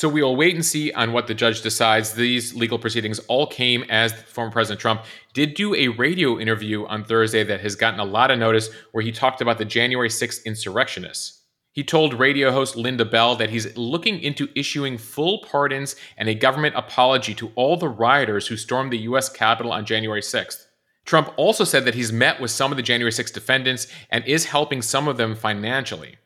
So 0.00 0.08
we 0.08 0.22
will 0.22 0.34
wait 0.34 0.54
and 0.54 0.64
see 0.64 0.90
on 0.94 1.12
what 1.12 1.26
the 1.26 1.34
judge 1.34 1.60
decides. 1.60 2.14
These 2.14 2.54
legal 2.54 2.78
proceedings 2.78 3.18
all 3.28 3.46
came 3.46 3.84
as 3.90 4.14
former 4.14 4.50
President 4.50 4.80
Trump 4.80 5.04
did 5.34 5.52
do 5.52 5.74
a 5.74 5.88
radio 5.88 6.38
interview 6.38 6.86
on 6.86 7.04
Thursday 7.04 7.44
that 7.44 7.60
has 7.60 7.76
gotten 7.76 8.00
a 8.00 8.04
lot 8.06 8.30
of 8.30 8.38
notice 8.38 8.70
where 8.92 9.04
he 9.04 9.12
talked 9.12 9.42
about 9.42 9.58
the 9.58 9.66
January 9.66 10.08
6th 10.08 10.42
insurrectionists. 10.46 11.42
He 11.72 11.84
told 11.84 12.18
radio 12.18 12.50
host 12.50 12.76
Linda 12.76 13.04
Bell 13.04 13.36
that 13.36 13.50
he's 13.50 13.76
looking 13.76 14.20
into 14.20 14.48
issuing 14.54 14.96
full 14.96 15.42
pardons 15.42 15.96
and 16.16 16.30
a 16.30 16.34
government 16.34 16.76
apology 16.76 17.34
to 17.34 17.52
all 17.54 17.76
the 17.76 17.86
rioters 17.86 18.46
who 18.46 18.56
stormed 18.56 18.94
the 18.94 19.00
U.S. 19.00 19.28
Capitol 19.28 19.70
on 19.70 19.84
January 19.84 20.22
6th. 20.22 20.64
Trump 21.04 21.30
also 21.36 21.64
said 21.64 21.84
that 21.84 21.94
he's 21.94 22.10
met 22.10 22.40
with 22.40 22.50
some 22.50 22.70
of 22.72 22.78
the 22.78 22.82
January 22.82 23.12
6th 23.12 23.34
defendants 23.34 23.86
and 24.08 24.24
is 24.24 24.46
helping 24.46 24.80
some 24.80 25.08
of 25.08 25.18
them 25.18 25.34
financially. 25.34 26.16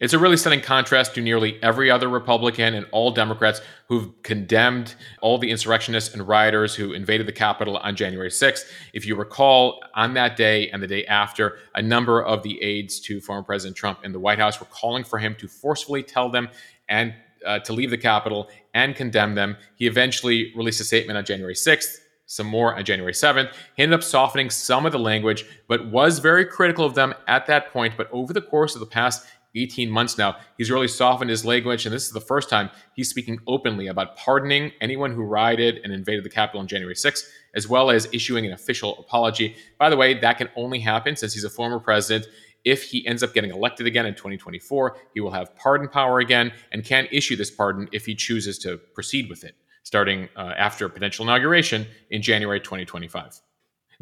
It's 0.00 0.12
a 0.12 0.18
really 0.18 0.36
stunning 0.36 0.60
contrast 0.60 1.14
to 1.14 1.20
nearly 1.20 1.62
every 1.62 1.90
other 1.90 2.08
Republican 2.08 2.74
and 2.74 2.86
all 2.92 3.10
Democrats 3.10 3.60
who've 3.88 4.10
condemned 4.22 4.94
all 5.20 5.38
the 5.38 5.50
insurrectionists 5.50 6.12
and 6.12 6.26
rioters 6.26 6.74
who 6.74 6.92
invaded 6.92 7.26
the 7.26 7.32
Capitol 7.32 7.76
on 7.78 7.96
January 7.96 8.30
6th. 8.30 8.64
If 8.92 9.06
you 9.06 9.14
recall, 9.16 9.82
on 9.94 10.14
that 10.14 10.36
day 10.36 10.70
and 10.70 10.82
the 10.82 10.86
day 10.86 11.04
after, 11.06 11.58
a 11.74 11.82
number 11.82 12.22
of 12.22 12.42
the 12.42 12.60
aides 12.62 13.00
to 13.00 13.20
former 13.20 13.42
President 13.42 13.76
Trump 13.76 14.00
in 14.04 14.12
the 14.12 14.20
White 14.20 14.38
House 14.38 14.58
were 14.60 14.66
calling 14.66 15.04
for 15.04 15.18
him 15.18 15.34
to 15.38 15.48
forcefully 15.48 16.02
tell 16.02 16.28
them 16.28 16.48
and 16.88 17.14
uh, 17.46 17.58
to 17.60 17.72
leave 17.72 17.90
the 17.90 17.98
Capitol 17.98 18.48
and 18.74 18.94
condemn 18.94 19.34
them. 19.34 19.56
He 19.74 19.86
eventually 19.86 20.52
released 20.56 20.80
a 20.80 20.84
statement 20.84 21.16
on 21.16 21.24
January 21.24 21.54
6th 21.54 21.98
some 22.32 22.46
more 22.46 22.74
on 22.74 22.84
January 22.84 23.12
7th. 23.12 23.52
He 23.76 23.82
ended 23.82 23.98
up 23.98 24.02
softening 24.02 24.48
some 24.48 24.86
of 24.86 24.92
the 24.92 24.98
language, 24.98 25.44
but 25.68 25.90
was 25.90 26.18
very 26.18 26.46
critical 26.46 26.86
of 26.86 26.94
them 26.94 27.12
at 27.28 27.46
that 27.46 27.72
point. 27.72 27.94
But 27.96 28.08
over 28.10 28.32
the 28.32 28.40
course 28.40 28.74
of 28.74 28.80
the 28.80 28.86
past 28.86 29.26
18 29.54 29.90
months 29.90 30.18
now, 30.18 30.36
he's 30.56 30.70
really 30.70 30.88
softened 30.88 31.30
his 31.30 31.44
language, 31.44 31.84
and 31.84 31.94
this 31.94 32.06
is 32.06 32.12
the 32.12 32.20
first 32.20 32.48
time 32.48 32.70
he's 32.94 33.10
speaking 33.10 33.38
openly 33.46 33.86
about 33.86 34.16
pardoning 34.16 34.72
anyone 34.80 35.12
who 35.12 35.22
rioted 35.22 35.80
and 35.84 35.92
invaded 35.92 36.24
the 36.24 36.30
Capitol 36.30 36.60
on 36.60 36.66
January 36.66 36.94
6th, 36.94 37.22
as 37.54 37.68
well 37.68 37.90
as 37.90 38.08
issuing 38.12 38.46
an 38.46 38.52
official 38.52 38.98
apology. 38.98 39.56
By 39.78 39.90
the 39.90 39.96
way, 39.96 40.18
that 40.18 40.38
can 40.38 40.48
only 40.56 40.80
happen 40.80 41.16
since 41.16 41.34
he's 41.34 41.44
a 41.44 41.50
former 41.50 41.78
president. 41.78 42.26
If 42.64 42.84
he 42.84 43.06
ends 43.06 43.22
up 43.22 43.34
getting 43.34 43.50
elected 43.50 43.86
again 43.86 44.06
in 44.06 44.14
2024, 44.14 44.96
he 45.14 45.20
will 45.20 45.32
have 45.32 45.54
pardon 45.56 45.88
power 45.88 46.20
again 46.20 46.52
and 46.70 46.84
can 46.84 47.08
issue 47.10 47.36
this 47.36 47.50
pardon 47.50 47.88
if 47.92 48.06
he 48.06 48.14
chooses 48.14 48.58
to 48.60 48.78
proceed 48.94 49.28
with 49.28 49.44
it, 49.44 49.56
starting 49.82 50.28
uh, 50.36 50.52
after 50.56 50.86
a 50.86 50.90
potential 50.90 51.24
inauguration 51.24 51.86
in 52.10 52.22
January 52.22 52.60
2025. 52.60 53.40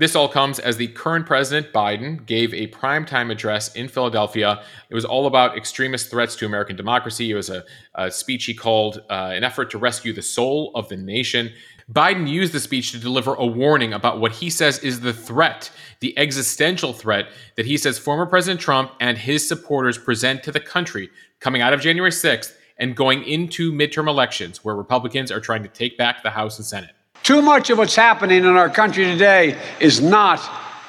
This 0.00 0.16
all 0.16 0.30
comes 0.30 0.58
as 0.58 0.78
the 0.78 0.86
current 0.86 1.26
president, 1.26 1.74
Biden, 1.74 2.24
gave 2.24 2.54
a 2.54 2.68
primetime 2.68 3.30
address 3.30 3.74
in 3.74 3.86
Philadelphia. 3.86 4.62
It 4.88 4.94
was 4.94 5.04
all 5.04 5.26
about 5.26 5.58
extremist 5.58 6.10
threats 6.10 6.34
to 6.36 6.46
American 6.46 6.74
democracy. 6.74 7.30
It 7.30 7.34
was 7.34 7.50
a, 7.50 7.66
a 7.94 8.10
speech 8.10 8.46
he 8.46 8.54
called 8.54 9.02
uh, 9.10 9.32
an 9.34 9.44
effort 9.44 9.70
to 9.72 9.78
rescue 9.78 10.14
the 10.14 10.22
soul 10.22 10.72
of 10.74 10.88
the 10.88 10.96
nation. 10.96 11.52
Biden 11.92 12.26
used 12.26 12.54
the 12.54 12.60
speech 12.60 12.92
to 12.92 12.98
deliver 12.98 13.34
a 13.34 13.44
warning 13.44 13.92
about 13.92 14.20
what 14.20 14.32
he 14.32 14.48
says 14.48 14.78
is 14.78 15.00
the 15.00 15.12
threat, 15.12 15.70
the 16.00 16.16
existential 16.18 16.94
threat 16.94 17.26
that 17.56 17.66
he 17.66 17.76
says 17.76 17.98
former 17.98 18.24
President 18.24 18.58
Trump 18.58 18.92
and 19.00 19.18
his 19.18 19.46
supporters 19.46 19.98
present 19.98 20.42
to 20.44 20.50
the 20.50 20.60
country 20.60 21.10
coming 21.40 21.60
out 21.60 21.74
of 21.74 21.80
January 21.82 22.10
6th 22.10 22.54
and 22.78 22.96
going 22.96 23.22
into 23.24 23.70
midterm 23.70 24.08
elections 24.08 24.64
where 24.64 24.74
Republicans 24.74 25.30
are 25.30 25.40
trying 25.40 25.62
to 25.62 25.68
take 25.68 25.98
back 25.98 26.22
the 26.22 26.30
House 26.30 26.56
and 26.56 26.64
Senate. 26.64 26.92
Too 27.30 27.42
much 27.42 27.70
of 27.70 27.78
what's 27.78 27.94
happening 27.94 28.38
in 28.38 28.56
our 28.56 28.68
country 28.68 29.04
today 29.04 29.56
is 29.78 30.00
not 30.00 30.40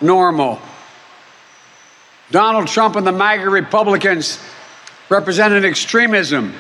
normal. 0.02 0.60
Donald 2.32 2.68
Trump 2.68 2.96
and 2.96 3.06
the 3.06 3.12
MAGA 3.12 3.48
Republicans 3.48 4.40
represent 5.08 5.54
an 5.54 5.64
extremism 5.64 6.56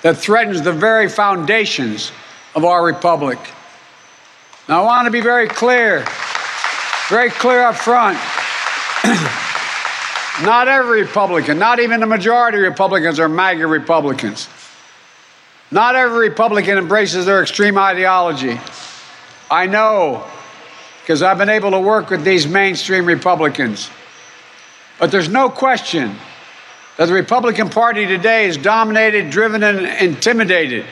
that 0.00 0.16
threatens 0.16 0.62
the 0.62 0.72
very 0.72 1.06
foundations 1.10 2.12
of 2.54 2.64
our 2.64 2.82
republic. 2.82 3.38
Now, 4.70 4.80
I 4.80 4.86
want 4.86 5.04
to 5.04 5.10
be 5.10 5.20
very 5.20 5.48
clear, 5.48 6.06
very 7.10 7.28
clear 7.28 7.60
up 7.60 7.74
front. 7.74 8.16
not 10.46 10.66
every 10.66 11.02
Republican, 11.02 11.58
not 11.58 11.78
even 11.78 12.00
the 12.00 12.06
majority 12.06 12.56
of 12.56 12.64
Republicans 12.64 13.20
are 13.20 13.28
MAGA 13.28 13.66
Republicans. 13.66 14.48
Not 15.70 15.94
every 15.94 16.30
Republican 16.30 16.78
embraces 16.78 17.26
their 17.26 17.42
extreme 17.42 17.76
ideology. 17.76 18.58
I 19.50 19.66
know 19.66 20.24
because 21.02 21.22
I've 21.22 21.38
been 21.38 21.48
able 21.48 21.70
to 21.70 21.78
work 21.78 22.10
with 22.10 22.24
these 22.24 22.48
mainstream 22.48 23.06
Republicans. 23.06 23.88
But 24.98 25.12
there's 25.12 25.28
no 25.28 25.48
question 25.48 26.16
that 26.96 27.06
the 27.06 27.12
Republican 27.12 27.68
Party 27.68 28.06
today 28.06 28.46
is 28.46 28.56
dominated, 28.56 29.30
driven, 29.30 29.62
and 29.62 29.86
intimidated 30.02 30.84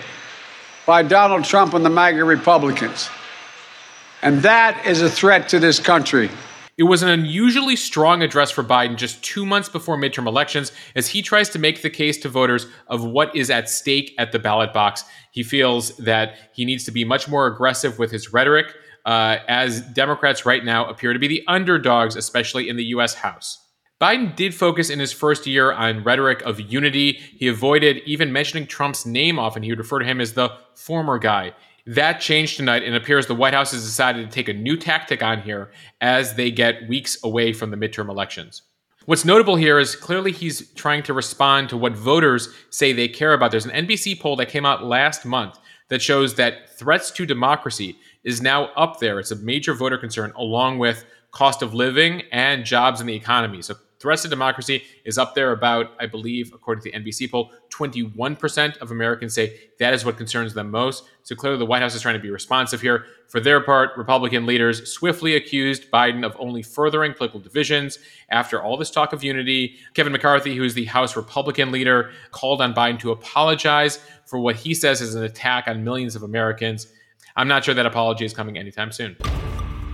by 0.86 1.02
Donald 1.02 1.44
Trump 1.44 1.74
and 1.74 1.84
the 1.84 1.90
MAGA 1.90 2.22
Republicans. 2.22 3.08
And 4.22 4.42
that 4.42 4.86
is 4.86 5.02
a 5.02 5.10
threat 5.10 5.48
to 5.48 5.58
this 5.58 5.80
country. 5.80 6.30
It 6.76 6.84
was 6.84 7.02
an 7.02 7.08
unusually 7.08 7.76
strong 7.76 8.22
address 8.22 8.50
for 8.50 8.64
Biden 8.64 8.96
just 8.96 9.22
two 9.22 9.46
months 9.46 9.68
before 9.68 9.96
midterm 9.96 10.26
elections 10.26 10.72
as 10.96 11.06
he 11.06 11.22
tries 11.22 11.48
to 11.50 11.58
make 11.60 11.82
the 11.82 11.90
case 11.90 12.18
to 12.18 12.28
voters 12.28 12.66
of 12.88 13.04
what 13.04 13.34
is 13.36 13.48
at 13.48 13.70
stake 13.70 14.12
at 14.18 14.32
the 14.32 14.40
ballot 14.40 14.72
box. 14.72 15.04
He 15.30 15.44
feels 15.44 15.96
that 15.98 16.34
he 16.52 16.64
needs 16.64 16.84
to 16.84 16.90
be 16.90 17.04
much 17.04 17.28
more 17.28 17.46
aggressive 17.46 18.00
with 18.00 18.10
his 18.10 18.32
rhetoric, 18.32 18.74
uh, 19.04 19.36
as 19.46 19.82
Democrats 19.82 20.44
right 20.46 20.64
now 20.64 20.86
appear 20.86 21.12
to 21.12 21.18
be 21.18 21.28
the 21.28 21.44
underdogs, 21.46 22.16
especially 22.16 22.68
in 22.68 22.76
the 22.76 22.84
U.S. 22.86 23.14
House. 23.14 23.60
Biden 24.00 24.34
did 24.34 24.54
focus 24.54 24.90
in 24.90 24.98
his 24.98 25.12
first 25.12 25.46
year 25.46 25.72
on 25.72 26.02
rhetoric 26.02 26.42
of 26.42 26.60
unity. 26.60 27.12
He 27.12 27.46
avoided 27.46 27.98
even 28.06 28.32
mentioning 28.32 28.66
Trump's 28.66 29.06
name 29.06 29.38
often. 29.38 29.62
He 29.62 29.70
would 29.70 29.78
refer 29.78 30.00
to 30.00 30.04
him 30.04 30.20
as 30.20 30.32
the 30.32 30.50
former 30.74 31.18
guy. 31.18 31.52
That 31.86 32.20
changed 32.20 32.56
tonight, 32.56 32.82
and 32.82 32.94
appears 32.94 33.26
the 33.26 33.34
White 33.34 33.52
House 33.52 33.72
has 33.72 33.84
decided 33.84 34.24
to 34.24 34.34
take 34.34 34.48
a 34.48 34.54
new 34.54 34.76
tactic 34.76 35.22
on 35.22 35.42
here 35.42 35.70
as 36.00 36.34
they 36.34 36.50
get 36.50 36.88
weeks 36.88 37.22
away 37.22 37.52
from 37.52 37.70
the 37.70 37.76
midterm 37.76 38.08
elections. 38.08 38.62
What's 39.04 39.26
notable 39.26 39.56
here 39.56 39.78
is 39.78 39.94
clearly 39.94 40.32
he's 40.32 40.72
trying 40.72 41.02
to 41.02 41.12
respond 41.12 41.68
to 41.68 41.76
what 41.76 41.92
voters 41.92 42.48
say 42.70 42.94
they 42.94 43.06
care 43.06 43.34
about. 43.34 43.50
There's 43.50 43.66
an 43.66 43.86
NBC 43.86 44.18
poll 44.18 44.34
that 44.36 44.48
came 44.48 44.64
out 44.64 44.82
last 44.82 45.26
month 45.26 45.58
that 45.88 46.00
shows 46.00 46.36
that 46.36 46.70
threats 46.70 47.10
to 47.10 47.26
democracy 47.26 47.98
is 48.22 48.40
now 48.40 48.66
up 48.76 49.00
there. 49.00 49.18
It's 49.18 49.30
a 49.30 49.36
major 49.36 49.74
voter 49.74 49.98
concern, 49.98 50.32
along 50.36 50.78
with 50.78 51.04
cost 51.32 51.60
of 51.60 51.74
living 51.74 52.22
and 52.32 52.64
jobs 52.64 53.02
in 53.02 53.06
the 53.06 53.14
economy. 53.14 53.60
So 53.60 53.74
threats 54.04 54.20
to 54.20 54.28
democracy 54.28 54.84
is 55.06 55.16
up 55.16 55.34
there 55.34 55.52
about, 55.52 55.92
I 55.98 56.04
believe, 56.04 56.52
according 56.52 56.84
to 56.84 56.90
the 56.90 56.98
NBC 56.98 57.30
poll, 57.30 57.52
21% 57.70 58.76
of 58.76 58.90
Americans 58.90 59.34
say 59.34 59.58
that 59.78 59.94
is 59.94 60.04
what 60.04 60.18
concerns 60.18 60.52
them 60.52 60.70
most. 60.70 61.04
So 61.22 61.34
clearly 61.34 61.58
the 61.58 61.64
White 61.64 61.80
House 61.80 61.94
is 61.94 62.02
trying 62.02 62.16
to 62.16 62.20
be 62.20 62.28
responsive 62.28 62.82
here. 62.82 63.06
For 63.28 63.40
their 63.40 63.62
part, 63.62 63.96
Republican 63.96 64.44
leaders 64.44 64.92
swiftly 64.92 65.36
accused 65.36 65.90
Biden 65.90 66.22
of 66.22 66.36
only 66.38 66.62
furthering 66.62 67.14
political 67.14 67.40
divisions. 67.40 67.98
After 68.28 68.62
all 68.62 68.76
this 68.76 68.90
talk 68.90 69.14
of 69.14 69.24
unity, 69.24 69.76
Kevin 69.94 70.12
McCarthy, 70.12 70.54
who 70.54 70.64
is 70.64 70.74
the 70.74 70.84
House 70.84 71.16
Republican 71.16 71.72
leader, 71.72 72.12
called 72.30 72.60
on 72.60 72.74
Biden 72.74 72.98
to 73.00 73.10
apologize 73.10 74.00
for 74.26 74.38
what 74.38 74.56
he 74.56 74.74
says 74.74 75.00
is 75.00 75.14
an 75.14 75.24
attack 75.24 75.66
on 75.66 75.82
millions 75.82 76.14
of 76.14 76.24
Americans. 76.24 76.88
I'm 77.36 77.48
not 77.48 77.64
sure 77.64 77.72
that 77.72 77.86
apology 77.86 78.26
is 78.26 78.34
coming 78.34 78.58
anytime 78.58 78.92
soon. 78.92 79.16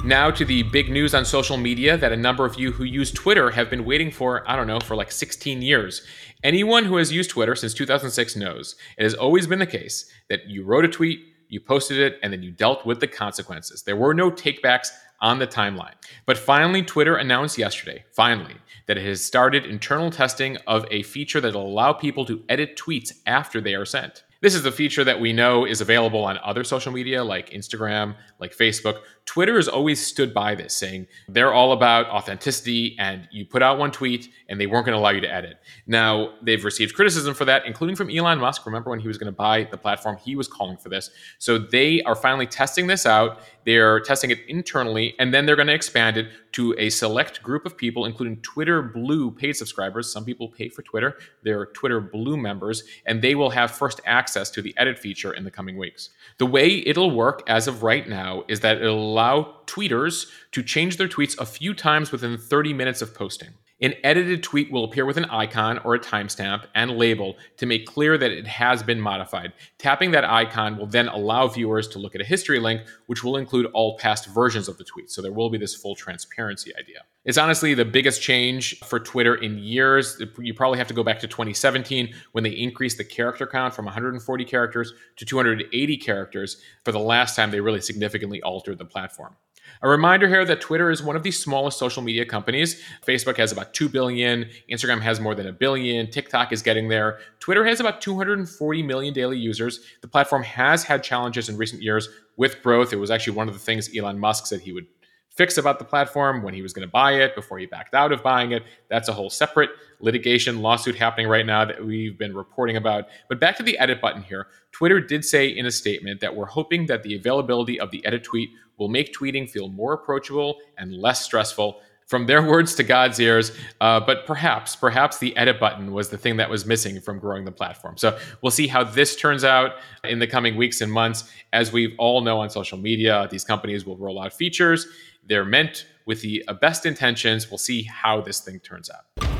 Now 0.05 0.31
to 0.31 0.47
the 0.47 0.63
big 0.63 0.89
news 0.89 1.15
on 1.15 1.27
social 1.27 1.59
media 1.59 1.95
that 1.99 2.11
a 2.11 2.17
number 2.17 2.47
of 2.47 2.59
you 2.59 2.73
who 2.73 2.85
use 2.85 3.13
Twitter 3.13 3.51
have 3.51 3.69
been 3.69 3.85
waiting 3.85 4.11
for, 4.11 4.49
I 4.51 4.57
don't 4.57 4.67
know, 4.67 4.81
for 4.81 4.97
like 4.97 5.13
16 5.13 5.61
years. 5.61 6.01
Anyone 6.43 6.87
who 6.87 6.97
has 6.97 7.13
used 7.13 7.29
Twitter 7.29 7.55
since 7.55 7.75
2006 7.75 8.35
knows 8.35 8.77
it 8.97 9.03
has 9.03 9.13
always 9.13 9.47
been 9.47 9.59
the 9.59 9.67
case 9.67 10.11
that 10.31 10.49
you 10.49 10.65
wrote 10.65 10.87
a 10.87 10.89
tweet, 10.89 11.21
you 11.49 11.61
posted 11.61 11.99
it, 11.99 12.19
and 12.23 12.33
then 12.33 12.43
you 12.43 12.51
dealt 12.51 12.87
with 12.87 13.01
the 13.01 13.07
consequences. 13.07 13.83
There 13.83 13.95
were 13.95 14.15
no 14.15 14.31
takebacks 14.31 14.89
on 15.21 15.39
the 15.39 15.47
timeline. 15.47 15.95
But 16.25 16.39
finally, 16.39 16.83
Twitter 16.83 17.17
announced 17.17 17.59
yesterday, 17.59 18.05
finally, 18.13 18.57
that 18.87 18.97
it 18.97 19.05
has 19.05 19.23
started 19.23 19.67
internal 19.67 20.11
testing 20.11 20.57
of 20.67 20.87
a 20.91 21.03
feature 21.03 21.43
that 21.43 21.55
will 21.55 21.67
allow 21.67 21.93
people 21.93 22.25
to 22.25 22.43
edit 22.49 22.77
tweets 22.79 23.13
after 23.27 23.61
they 23.61 23.75
are 23.75 23.85
sent. 23.85 24.25
This 24.43 24.55
is 24.55 24.65
a 24.65 24.73
feature 24.73 25.05
that 25.05 25.21
we 25.21 25.35
know 25.35 25.67
is 25.67 25.83
available 25.83 26.25
on 26.25 26.39
other 26.39 26.65
social 26.65 26.93
media 26.93 27.23
like 27.23 27.51
Instagram, 27.51 28.17
like 28.39 28.57
Facebook. 28.57 29.01
Twitter 29.27 29.57
has 29.57 29.69
always 29.69 30.05
stood 30.05 30.35
by 30.35 30.55
this, 30.55 30.75
saying 30.75 31.07
they're 31.29 31.53
all 31.53 31.73
about 31.73 32.07
authenticity 32.07 32.97
and 32.99 33.29
you 33.31 33.47
put 33.47 33.63
out 33.63 33.79
one 33.79 33.93
tweet 33.93 34.29
and 34.49 34.61
they 34.61 34.67
weren't 34.67 34.85
going 34.85 34.95
to 34.95 34.99
allow 34.99 35.11
you 35.11 35.21
to 35.21 35.33
edit. 35.33 35.59
Now, 35.87 36.33
they've 36.43 36.65
received 36.65 36.95
criticism 36.97 37.35
for 37.35 37.45
that, 37.45 37.65
including 37.65 37.95
from 37.95 38.11
Elon 38.11 38.41
Musk. 38.41 38.67
Remember 38.67 38.91
when 38.91 38.99
he 38.99 39.07
was 39.07 39.19
going 39.19 39.33
to 39.33 39.37
buy 39.37 39.65
the 39.71 39.77
platform, 39.77 40.17
he 40.17 40.35
was 40.35 40.49
calling 40.49 40.77
for 40.77 40.89
this. 40.89 41.11
So 41.39 41.59
they 41.59 42.03
are 42.03 42.17
finally 42.17 42.47
testing 42.47 42.89
this 42.89 43.07
out. 43.07 43.39
They're 43.65 44.01
testing 44.01 44.31
it 44.31 44.41
internally 44.49 45.15
and 45.19 45.33
then 45.33 45.47
they're 45.47 45.57
going 45.57 45.69
to 45.69 45.75
expand 45.75 46.17
it 46.17 46.29
to 46.53 46.75
a 46.79 46.91
select 46.91 47.43
group 47.43 47.67
of 47.67 47.77
people, 47.77 48.07
including 48.07 48.37
Twitter 48.39 48.83
Blue 48.83 49.31
paid 49.31 49.53
subscribers. 49.53 50.13
Some 50.13 50.25
people 50.25 50.49
pay 50.49 50.69
for 50.69 50.83
Twitter, 50.83 51.19
they're 51.43 51.67
Twitter 51.67 52.01
Blue 52.01 52.37
members, 52.37 52.83
and 53.07 53.23
they 53.23 53.35
will 53.35 53.51
have 53.51 53.71
first 53.71 54.01
access 54.07 54.51
to 54.51 54.63
the 54.63 54.75
edit 54.77 54.99
feature 54.99 55.33
in 55.33 55.45
the 55.45 55.51
coming 55.51 55.77
weeks. 55.77 56.11
The 56.39 56.47
way 56.47 56.83
it'll 56.87 57.11
work 57.11 57.43
as 57.47 57.69
of 57.69 57.83
right 57.83 58.09
now 58.09 58.45
is 58.49 58.61
that 58.61 58.79
it'll 58.79 59.10
allow 59.11 59.57
tweeters 59.67 60.31
to 60.53 60.63
change 60.63 60.97
their 60.97 61.09
tweets 61.09 61.39
a 61.39 61.47
few 61.47 61.75
times 61.75 62.13
within 62.13 62.39
30 62.39 62.73
minutes 62.73 63.03
of 63.03 63.15
posting. 63.15 63.51
An 63.83 63.95
edited 64.05 64.43
tweet 64.43 64.71
will 64.71 64.85
appear 64.85 65.07
with 65.07 65.17
an 65.17 65.25
icon 65.27 65.79
or 65.79 65.95
a 65.95 65.99
timestamp 65.99 66.67
and 66.75 66.99
label 66.99 67.37
to 67.57 67.65
make 67.65 67.87
clear 67.87 68.19
that 68.19 68.31
it 68.31 68.47
has 68.47 68.83
been 68.83 69.01
modified. 69.01 69.55
Tapping 69.79 70.11
that 70.11 70.25
icon 70.25 70.77
will 70.77 70.87
then 70.87 71.09
allow 71.09 71.49
viewers 71.49 71.89
to 71.89 71.99
look 71.99 72.15
at 72.15 72.21
a 72.21 72.25
history 72.25 72.61
link, 72.61 72.83
which 73.07 73.25
will 73.25 73.39
include 73.39 73.67
all 73.73 73.97
past 73.97 74.27
versions 74.27 74.69
of 74.69 74.77
the 74.77 74.85
tweet. 74.85 75.11
So 75.11 75.23
there 75.23 75.33
will 75.33 75.49
be 75.49 75.57
this 75.57 75.75
full 75.75 75.95
transparency 75.95 76.73
idea. 76.77 77.01
It's 77.27 77.37
honestly 77.37 77.75
the 77.75 77.85
biggest 77.85 78.23
change 78.23 78.79
for 78.81 78.99
Twitter 78.99 79.35
in 79.35 79.59
years. 79.59 80.23
You 80.39 80.55
probably 80.55 80.79
have 80.79 80.89
to 80.89 80.95
go 80.95 81.05
back 81.05 81.21
to 81.21 81.29
2017 81.29 82.15
when 82.33 82.45
they 82.45 82.51
increased 82.51 82.97
the 82.97 83.05
character 83.05 83.47
count 83.47 83.75
from 83.75 83.85
140 83.85 84.45
characters 84.47 84.95
to 85.17 85.27
280 85.27 85.97
characters 85.99 86.63
for 86.83 86.93
the 86.93 86.99
last 86.99 87.37
time 87.37 87.51
they 87.51 87.61
really 87.61 87.83
significantly 87.83 88.41
altered 88.41 88.79
the 88.79 88.87
platform. 88.87 89.37
A 89.83 89.89
reminder 89.89 90.29
here 90.29 90.47
that 90.47 90.63
Twitter 90.63 90.91
is 90.91 91.03
one 91.03 91.15
of 91.15 91.23
the 91.23 91.31
smallest 91.31 91.79
social 91.79 92.03
media 92.03 92.25
companies. 92.25 92.83
Facebook 93.07 93.37
has 93.37 93.53
about 93.53 93.75
2 93.75 93.91
billion, 93.91 94.47
Instagram 94.71 95.03
has 95.03 95.21
more 95.21 95.35
than 95.35 95.47
a 95.47 95.53
billion, 95.53 96.11
TikTok 96.11 96.53
is 96.53 96.63
getting 96.63 96.89
there. 96.89 97.19
Twitter 97.39 97.67
has 97.67 97.81
about 97.81 98.01
240 98.01 98.83
million 98.83 99.13
daily 99.13 99.39
users. 99.39 99.81
The 100.01 100.09
platform 100.09 100.43
has 100.43 100.85
had 100.85 101.03
challenges 101.03 101.51
in 101.51 101.59
recent 101.59 101.83
years 101.83 102.09
with 102.39 102.63
growth. 102.63 102.95
It 102.95 102.97
was 102.97 103.11
actually 103.11 103.37
one 103.37 103.47
of 103.47 103.55
the 103.55 103.61
things 103.61 103.91
Elon 103.95 104.19
Musk 104.19 104.47
said 104.47 104.61
he 104.61 104.73
would 104.73 104.87
fix 105.31 105.57
about 105.57 105.79
the 105.79 105.85
platform 105.85 106.43
when 106.43 106.53
he 106.53 106.61
was 106.61 106.73
going 106.73 106.87
to 106.87 106.91
buy 106.91 107.13
it 107.13 107.35
before 107.35 107.59
he 107.59 107.67
backed 107.67 107.95
out 107.95 108.13
of 108.13 108.23
buying 108.23 108.51
it. 108.53 108.65
That's 108.89 109.09
a 109.09 109.13
whole 109.13 109.31
separate 109.31 109.71
litigation 110.01 110.61
lawsuit 110.61 110.97
happening 110.97 111.29
right 111.29 111.47
now 111.47 111.65
that 111.65 111.85
we've 111.85 112.19
been 112.19 112.35
reporting 112.35 112.77
about. 112.77 113.07
But 113.29 113.41
back 113.41 113.57
to 113.57 113.63
the 113.63 113.79
edit 113.79 114.01
button 114.01 114.23
here. 114.23 114.49
Twitter 114.73 115.01
did 115.01 115.25
say 115.25 115.49
in 115.49 115.67
a 115.67 115.71
statement 115.71 116.21
that 116.21 116.35
we're 116.35 116.47
hoping 116.47 116.87
that 116.87 117.03
the 117.03 117.15
availability 117.15 117.79
of 117.79 117.91
the 117.91 118.05
edit 118.05 118.25
tweet 118.25 118.51
will 118.77 118.89
make 118.89 119.15
tweeting 119.15 119.49
feel 119.49 119.69
more 119.69 119.93
approachable 119.93 120.59
and 120.79 120.93
less 120.93 121.23
stressful. 121.23 121.81
From 122.11 122.27
their 122.27 122.43
words 122.43 122.75
to 122.75 122.83
God's 122.83 123.21
ears, 123.21 123.53
uh, 123.81 124.01
but 124.01 124.27
perhaps, 124.27 124.75
perhaps 124.75 125.19
the 125.19 125.37
edit 125.37 125.61
button 125.61 125.93
was 125.93 126.09
the 126.09 126.19
thing 126.19 126.39
that 126.39 126.51
was 126.51 126.67
missing 126.67 127.01
from 127.01 127.21
growing 127.21 127.45
the 127.45 127.53
platform. 127.53 127.97
So 127.97 128.19
we'll 128.43 128.51
see 128.51 128.67
how 128.67 128.83
this 128.83 129.15
turns 129.15 129.45
out 129.45 129.75
in 130.03 130.19
the 130.19 130.27
coming 130.27 130.57
weeks 130.57 130.81
and 130.81 130.91
months. 130.91 131.31
As 131.53 131.71
we 131.71 131.95
all 131.99 132.21
know 132.21 132.41
on 132.41 132.51
social 132.51 132.79
media, 132.79 133.29
these 133.31 133.45
companies 133.45 133.87
will 133.87 133.97
roll 133.97 134.21
out 134.21 134.33
features. 134.33 134.89
They're 135.25 135.45
meant 135.45 135.87
with 136.05 136.21
the 136.21 136.43
best 136.61 136.85
intentions. 136.85 137.49
We'll 137.49 137.59
see 137.59 137.85
how 137.85 138.21
this 138.23 138.41
thing 138.41 138.59
turns 138.59 138.91
out. 138.91 139.40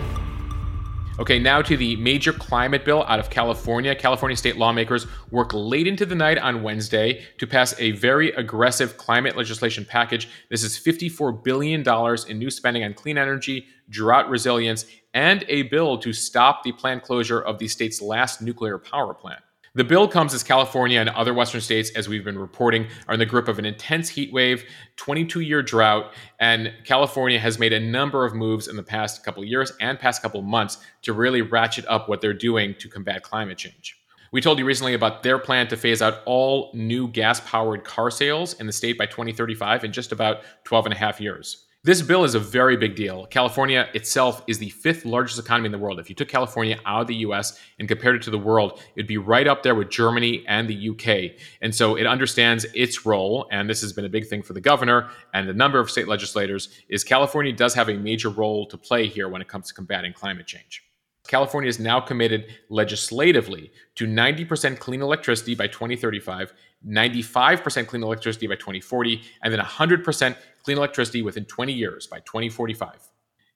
Okay, 1.19 1.39
now 1.39 1.61
to 1.61 1.77
the 1.77 1.97
major 1.97 2.33
climate 2.33 2.85
bill 2.85 3.05
out 3.07 3.19
of 3.19 3.29
California. 3.29 3.95
California 3.95 4.37
state 4.37 4.57
lawmakers 4.57 5.07
worked 5.31 5.53
late 5.53 5.87
into 5.87 6.07
the 6.07 6.15
night 6.15 6.39
on 6.39 6.63
Wednesday 6.63 7.25
to 7.39 7.47
pass 7.47 7.75
a 7.79 7.91
very 7.91 8.31
aggressive 8.33 8.97
climate 8.97 9.37
legislation 9.37 9.85
package. 9.85 10.29
This 10.49 10.63
is 10.63 10.79
$54 10.79 11.45
billion 11.45 11.85
in 12.29 12.39
new 12.39 12.49
spending 12.49 12.85
on 12.85 12.95
clean 12.95 13.19
energy, 13.19 13.67
drought 13.91 14.31
resilience, 14.31 14.87
and 15.13 15.45
a 15.49 15.63
bill 15.65 15.99
to 15.99 16.13
stop 16.13 16.63
the 16.63 16.73
planned 16.73 17.03
closure 17.03 17.41
of 17.41 17.59
the 17.59 17.69
state's 17.69 18.01
last 18.01 18.41
nuclear 18.41 18.79
power 18.79 19.13
plant. 19.13 19.43
The 19.77 19.85
bill 19.85 20.09
comes 20.09 20.35
as 20.35 20.43
California 20.43 20.99
and 20.99 21.09
other 21.11 21.33
Western 21.33 21.61
states, 21.61 21.91
as 21.91 22.09
we've 22.09 22.25
been 22.25 22.37
reporting, 22.39 22.89
are 23.07 23.15
in 23.15 23.21
the 23.21 23.27
grip 23.27 23.47
of 23.47 23.61
an 23.61 23.65
intense 23.65 24.09
heat 24.09 24.33
wave, 24.33 24.65
22 24.97 25.39
year 25.41 25.63
drought, 25.63 26.13
and 26.41 26.73
California 26.85 27.39
has 27.39 27.57
made 27.57 27.73
a 27.73 27.79
number 27.79 28.25
of 28.25 28.35
moves 28.35 28.67
in 28.67 28.75
the 28.75 28.83
past 28.83 29.25
couple 29.25 29.45
years 29.45 29.73
and 29.81 29.97
past 29.97 30.23
couple 30.23 30.43
months 30.43 30.79
to 31.03 31.13
really 31.13 31.41
ratchet 31.41 31.85
up 31.87 32.09
what 32.09 32.21
they're 32.21 32.35
doing 32.35 32.75
to 32.81 32.89
combat 32.89 33.23
climate 33.23 33.59
change. 33.59 33.97
We 34.33 34.41
told 34.41 34.59
you 34.59 34.65
recently 34.65 34.95
about 34.95 35.23
their 35.23 35.39
plan 35.39 35.69
to 35.69 35.77
phase 35.77 36.03
out 36.03 36.23
all 36.27 36.73
new 36.75 37.07
gas 37.07 37.39
powered 37.39 37.85
car 37.85 38.11
sales 38.11 38.55
in 38.55 38.67
the 38.67 38.73
state 38.73 38.99
by 38.99 39.07
2035 39.07 39.85
in 39.85 39.93
just 39.93 40.11
about 40.11 40.43
12 40.65 40.87
and 40.87 40.95
a 40.95 40.99
half 40.99 41.21
years. 41.21 41.67
This 41.83 42.03
bill 42.03 42.25
is 42.25 42.35
a 42.35 42.39
very 42.39 42.77
big 42.77 42.95
deal. 42.95 43.25
California 43.25 43.89
itself 43.95 44.43
is 44.47 44.59
the 44.59 44.69
fifth 44.69 45.07
largest 45.07 45.39
economy 45.39 45.65
in 45.65 45.73
the 45.73 45.79
world. 45.79 45.99
If 45.99 46.11
you 46.11 46.15
took 46.15 46.29
California 46.29 46.79
out 46.85 47.01
of 47.01 47.07
the 47.07 47.15
US 47.27 47.59
and 47.79 47.89
compared 47.89 48.17
it 48.17 48.23
to 48.25 48.31
the 48.31 48.37
world, 48.37 48.83
it'd 48.97 49.07
be 49.07 49.17
right 49.17 49.49
up 49.49 49.63
there 49.63 49.75
with 49.75 49.89
Germany 49.89 50.45
and 50.47 50.69
the 50.69 50.91
UK. 50.91 51.41
And 51.63 51.75
so 51.75 51.97
it 51.97 52.07
understands 52.07 52.67
its 52.75 53.07
role, 53.07 53.49
and 53.51 53.67
this 53.67 53.81
has 53.81 53.95
been 53.95 54.05
a 54.05 54.11
big 54.11 54.27
thing 54.27 54.43
for 54.43 54.53
the 54.53 54.61
governor 54.61 55.09
and 55.33 55.49
a 55.49 55.55
number 55.55 55.81
of 55.81 55.91
state 55.91 56.07
legislators, 56.07 56.69
is 56.91 57.03
California 57.03 57.51
does 57.51 57.73
have 57.73 57.89
a 57.89 57.95
major 57.95 58.29
role 58.29 58.67
to 58.67 58.77
play 58.77 59.07
here 59.07 59.31
when 59.31 59.41
it 59.41 59.49
comes 59.49 59.69
to 59.69 59.73
combating 59.73 60.13
climate 60.13 60.47
change. 60.47 60.83
California 61.29 61.69
is 61.69 61.79
now 61.79 62.01
committed 62.01 62.47
legislatively 62.69 63.71
to 63.95 64.07
90% 64.07 64.79
clean 64.79 65.01
electricity 65.01 65.55
by 65.55 65.67
2035, 65.67 66.53
95% 66.87 67.87
clean 67.87 68.03
electricity 68.03 68.47
by 68.47 68.57
2040, 68.57 69.23
and 69.43 69.53
then 69.53 69.61
100% 69.61 70.37
clean 70.63 70.77
electricity 70.77 71.23
within 71.23 71.45
20 71.45 71.73
years 71.73 72.07
by 72.07 72.21
2045. 72.21 73.09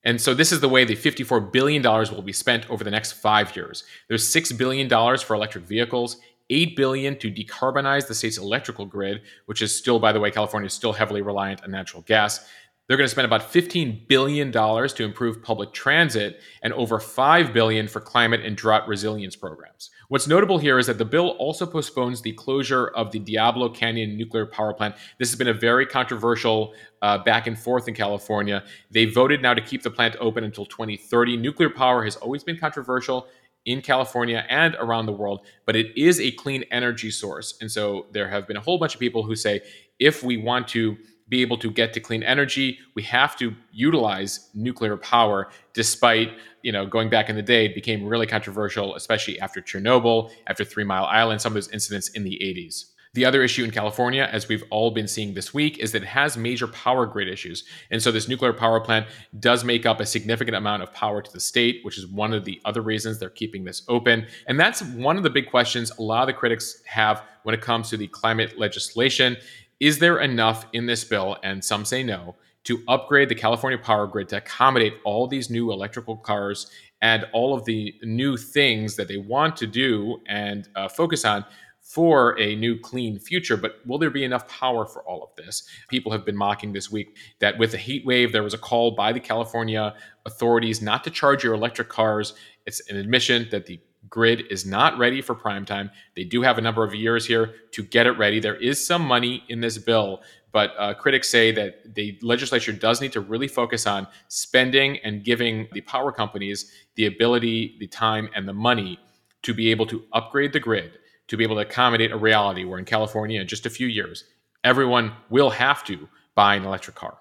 And 0.03 0.21
so 0.21 0.33
this 0.33 0.51
is 0.51 0.59
the 0.59 0.69
way 0.69 0.85
the 0.85 0.95
$54 0.95 1.51
billion 1.51 1.81
will 1.81 2.21
be 2.21 2.33
spent 2.33 2.69
over 2.69 2.83
the 2.83 2.91
next 2.91 3.13
five 3.13 3.55
years. 3.55 3.83
There's 4.07 4.23
$6 4.23 4.55
billion 4.57 4.87
for 5.17 5.33
electric 5.33 5.63
vehicles, 5.65 6.17
8 6.51 6.75
billion 6.75 7.17
to 7.17 7.31
decarbonize 7.31 8.07
the 8.07 8.13
state's 8.13 8.37
electrical 8.37 8.85
grid, 8.85 9.21
which 9.47 9.63
is 9.63 9.75
still 9.75 9.99
by 9.99 10.11
the 10.11 10.19
way 10.19 10.29
California 10.29 10.67
is 10.67 10.73
still 10.73 10.93
heavily 10.93 11.23
reliant 11.23 11.63
on 11.63 11.71
natural 11.71 12.03
gas. 12.03 12.45
They're 12.87 12.97
going 12.97 13.05
to 13.05 13.11
spend 13.11 13.25
about 13.25 13.51
$15 13.51 14.07
billion 14.07 14.51
to 14.51 15.03
improve 15.03 15.41
public 15.41 15.73
transit 15.73 16.39
and 16.61 16.71
over 16.73 16.99
5 16.99 17.51
billion 17.51 17.87
for 17.87 17.99
climate 17.99 18.41
and 18.45 18.55
drought 18.55 18.87
resilience 18.87 19.35
programs. 19.35 19.89
What's 20.09 20.27
notable 20.27 20.59
here 20.59 20.77
is 20.77 20.85
that 20.85 20.99
the 20.99 21.05
bill 21.05 21.29
also 21.39 21.65
postpones 21.65 22.21
the 22.21 22.33
closure 22.33 22.89
of 22.89 23.11
the 23.11 23.17
Diablo 23.17 23.69
Canyon 23.69 24.15
nuclear 24.15 24.45
power 24.45 24.71
plant. 24.71 24.95
This 25.17 25.31
has 25.31 25.37
been 25.37 25.47
a 25.47 25.53
very 25.53 25.87
controversial 25.87 26.75
uh, 27.01 27.17
back 27.17 27.47
and 27.47 27.57
forth 27.57 27.87
in 27.87 27.95
California. 27.95 28.63
They 28.91 29.05
voted 29.05 29.41
now 29.41 29.55
to 29.55 29.61
keep 29.61 29.81
the 29.81 29.89
plant 29.89 30.15
open 30.19 30.43
until 30.43 30.67
2030. 30.67 31.37
Nuclear 31.37 31.71
power 31.71 32.03
has 32.03 32.17
always 32.17 32.43
been 32.43 32.57
controversial 32.57 33.27
in 33.65 33.81
California 33.81 34.45
and 34.47 34.75
around 34.75 35.07
the 35.07 35.11
world, 35.11 35.47
but 35.65 35.75
it 35.75 35.87
is 35.97 36.19
a 36.19 36.29
clean 36.31 36.63
energy 36.69 37.09
source. 37.09 37.57
And 37.61 37.71
so 37.71 38.05
there 38.11 38.29
have 38.29 38.47
been 38.47 38.57
a 38.57 38.61
whole 38.61 38.77
bunch 38.77 38.93
of 38.93 38.99
people 38.99 39.23
who 39.23 39.35
say 39.35 39.61
if 39.97 40.21
we 40.21 40.37
want 40.37 40.67
to 40.69 40.95
be 41.27 41.41
able 41.41 41.57
to 41.57 41.71
get 41.71 41.93
to 41.93 41.99
clean 41.99 42.23
energy, 42.23 42.79
we 42.93 43.03
have 43.03 43.35
to 43.37 43.55
utilize 43.71 44.49
nuclear 44.53 44.97
power. 44.97 45.49
Despite 45.73 46.33
you 46.61 46.71
know 46.71 46.85
going 46.85 47.09
back 47.09 47.29
in 47.29 47.35
the 47.35 47.41
day, 47.41 47.65
it 47.65 47.75
became 47.75 48.05
really 48.05 48.27
controversial, 48.27 48.95
especially 48.95 49.39
after 49.39 49.61
Chernobyl, 49.61 50.31
after 50.47 50.63
Three 50.63 50.83
Mile 50.83 51.05
Island, 51.05 51.41
some 51.41 51.51
of 51.51 51.55
those 51.55 51.71
incidents 51.71 52.09
in 52.09 52.23
the 52.23 52.39
80s. 52.43 52.91
The 53.15 53.23
other 53.23 53.43
issue 53.43 53.63
in 53.63 53.71
California, 53.71 54.27
as 54.29 54.49
we've 54.49 54.65
all 54.69 54.91
been 54.91 55.07
seeing 55.07 55.33
this 55.33 55.53
week, 55.53 55.77
is 55.77 55.93
that 55.93 56.03
it 56.03 56.07
has 56.07 56.35
major 56.35 56.67
power 56.67 57.05
grid 57.05 57.29
issues. 57.29 57.63
And 57.89 58.03
so 58.03 58.11
this 58.11 58.27
nuclear 58.27 58.51
power 58.51 58.81
plant 58.81 59.07
does 59.39 59.63
make 59.63 59.85
up 59.85 60.01
a 60.01 60.05
significant 60.05 60.57
amount 60.57 60.83
of 60.83 60.93
power 60.93 61.21
to 61.21 61.31
the 61.31 61.39
state, 61.39 61.79
which 61.83 61.97
is 61.97 62.05
one 62.07 62.33
of 62.33 62.43
the 62.43 62.59
other 62.65 62.81
reasons 62.81 63.17
they're 63.17 63.29
keeping 63.29 63.63
this 63.63 63.83
open. 63.87 64.27
And 64.47 64.59
that's 64.59 64.81
one 64.81 65.15
of 65.15 65.23
the 65.23 65.29
big 65.29 65.49
questions 65.49 65.91
a 65.97 66.01
lot 66.01 66.23
of 66.23 66.27
the 66.27 66.33
critics 66.33 66.81
have 66.85 67.23
when 67.43 67.55
it 67.55 67.61
comes 67.61 67.89
to 67.91 67.95
the 67.95 68.07
climate 68.07 68.59
legislation 68.59 69.37
is 69.85 69.99
there 69.99 70.17
enough 70.17 70.65
in 70.73 70.87
this 70.87 71.03
bill, 71.03 71.37
and 71.43 71.63
some 71.63 71.85
say 71.85 72.01
no, 72.01 72.35
to 72.63 72.81
upgrade 72.87 73.29
the 73.29 73.35
California 73.35 73.77
power 73.77 74.07
grid 74.07 74.27
to 74.27 74.37
accommodate 74.37 74.95
all 75.03 75.27
these 75.27 75.51
new 75.51 75.71
electrical 75.71 76.17
cars 76.17 76.71
and 77.03 77.23
all 77.33 77.53
of 77.53 77.65
the 77.65 77.93
new 78.01 78.35
things 78.35 78.95
that 78.95 79.07
they 79.07 79.17
want 79.17 79.55
to 79.55 79.67
do 79.67 80.19
and 80.25 80.67
uh, 80.75 80.87
focus 80.87 81.23
on 81.23 81.45
for 81.83 82.35
a 82.39 82.55
new 82.55 82.79
clean 82.79 83.19
future. 83.19 83.55
But 83.55 83.75
will 83.85 83.99
there 83.99 84.09
be 84.09 84.23
enough 84.23 84.47
power 84.47 84.87
for 84.87 85.03
all 85.03 85.21
of 85.21 85.29
this? 85.35 85.69
People 85.87 86.11
have 86.11 86.25
been 86.25 86.35
mocking 86.35 86.73
this 86.73 86.91
week 86.91 87.15
that 87.37 87.59
with 87.59 87.69
the 87.69 87.77
heat 87.77 88.07
wave, 88.07 88.31
there 88.31 88.41
was 88.41 88.55
a 88.55 88.57
call 88.57 88.95
by 88.95 89.13
the 89.13 89.19
California 89.19 89.93
authorities 90.25 90.81
not 90.81 91.03
to 91.03 91.11
charge 91.11 91.43
your 91.43 91.53
electric 91.53 91.89
cars. 91.89 92.33
It's 92.65 92.81
an 92.89 92.97
admission 92.97 93.49
that 93.51 93.67
the 93.67 93.79
grid 94.09 94.43
is 94.49 94.65
not 94.65 94.97
ready 94.97 95.21
for 95.21 95.35
prime 95.35 95.65
time. 95.65 95.89
They 96.15 96.23
do 96.23 96.41
have 96.41 96.57
a 96.57 96.61
number 96.61 96.83
of 96.83 96.93
years 96.93 97.25
here 97.25 97.55
to 97.71 97.83
get 97.83 98.07
it 98.07 98.11
ready. 98.11 98.39
There 98.39 98.55
is 98.55 98.85
some 98.85 99.01
money 99.01 99.43
in 99.49 99.61
this 99.61 99.77
bill, 99.77 100.21
but 100.51 100.71
uh, 100.77 100.93
critics 100.93 101.29
say 101.29 101.51
that 101.51 101.95
the 101.95 102.17
legislature 102.21 102.71
does 102.71 103.01
need 103.01 103.11
to 103.13 103.21
really 103.21 103.47
focus 103.47 103.85
on 103.85 104.07
spending 104.27 104.97
and 105.03 105.23
giving 105.23 105.67
the 105.73 105.81
power 105.81 106.11
companies 106.11 106.71
the 106.95 107.07
ability, 107.07 107.75
the 107.79 107.87
time, 107.87 108.29
and 108.35 108.47
the 108.47 108.53
money 108.53 108.99
to 109.43 109.53
be 109.53 109.69
able 109.69 109.85
to 109.87 110.03
upgrade 110.13 110.53
the 110.53 110.59
grid, 110.59 110.97
to 111.27 111.37
be 111.37 111.43
able 111.43 111.55
to 111.55 111.61
accommodate 111.61 112.11
a 112.11 112.17
reality 112.17 112.63
where 112.63 112.79
in 112.79 112.85
California, 112.85 113.41
in 113.41 113.47
just 113.47 113.65
a 113.65 113.69
few 113.69 113.87
years, 113.87 114.23
everyone 114.63 115.13
will 115.29 115.49
have 115.49 115.83
to 115.83 116.07
buy 116.35 116.55
an 116.55 116.65
electric 116.65 116.95
car. 116.95 117.17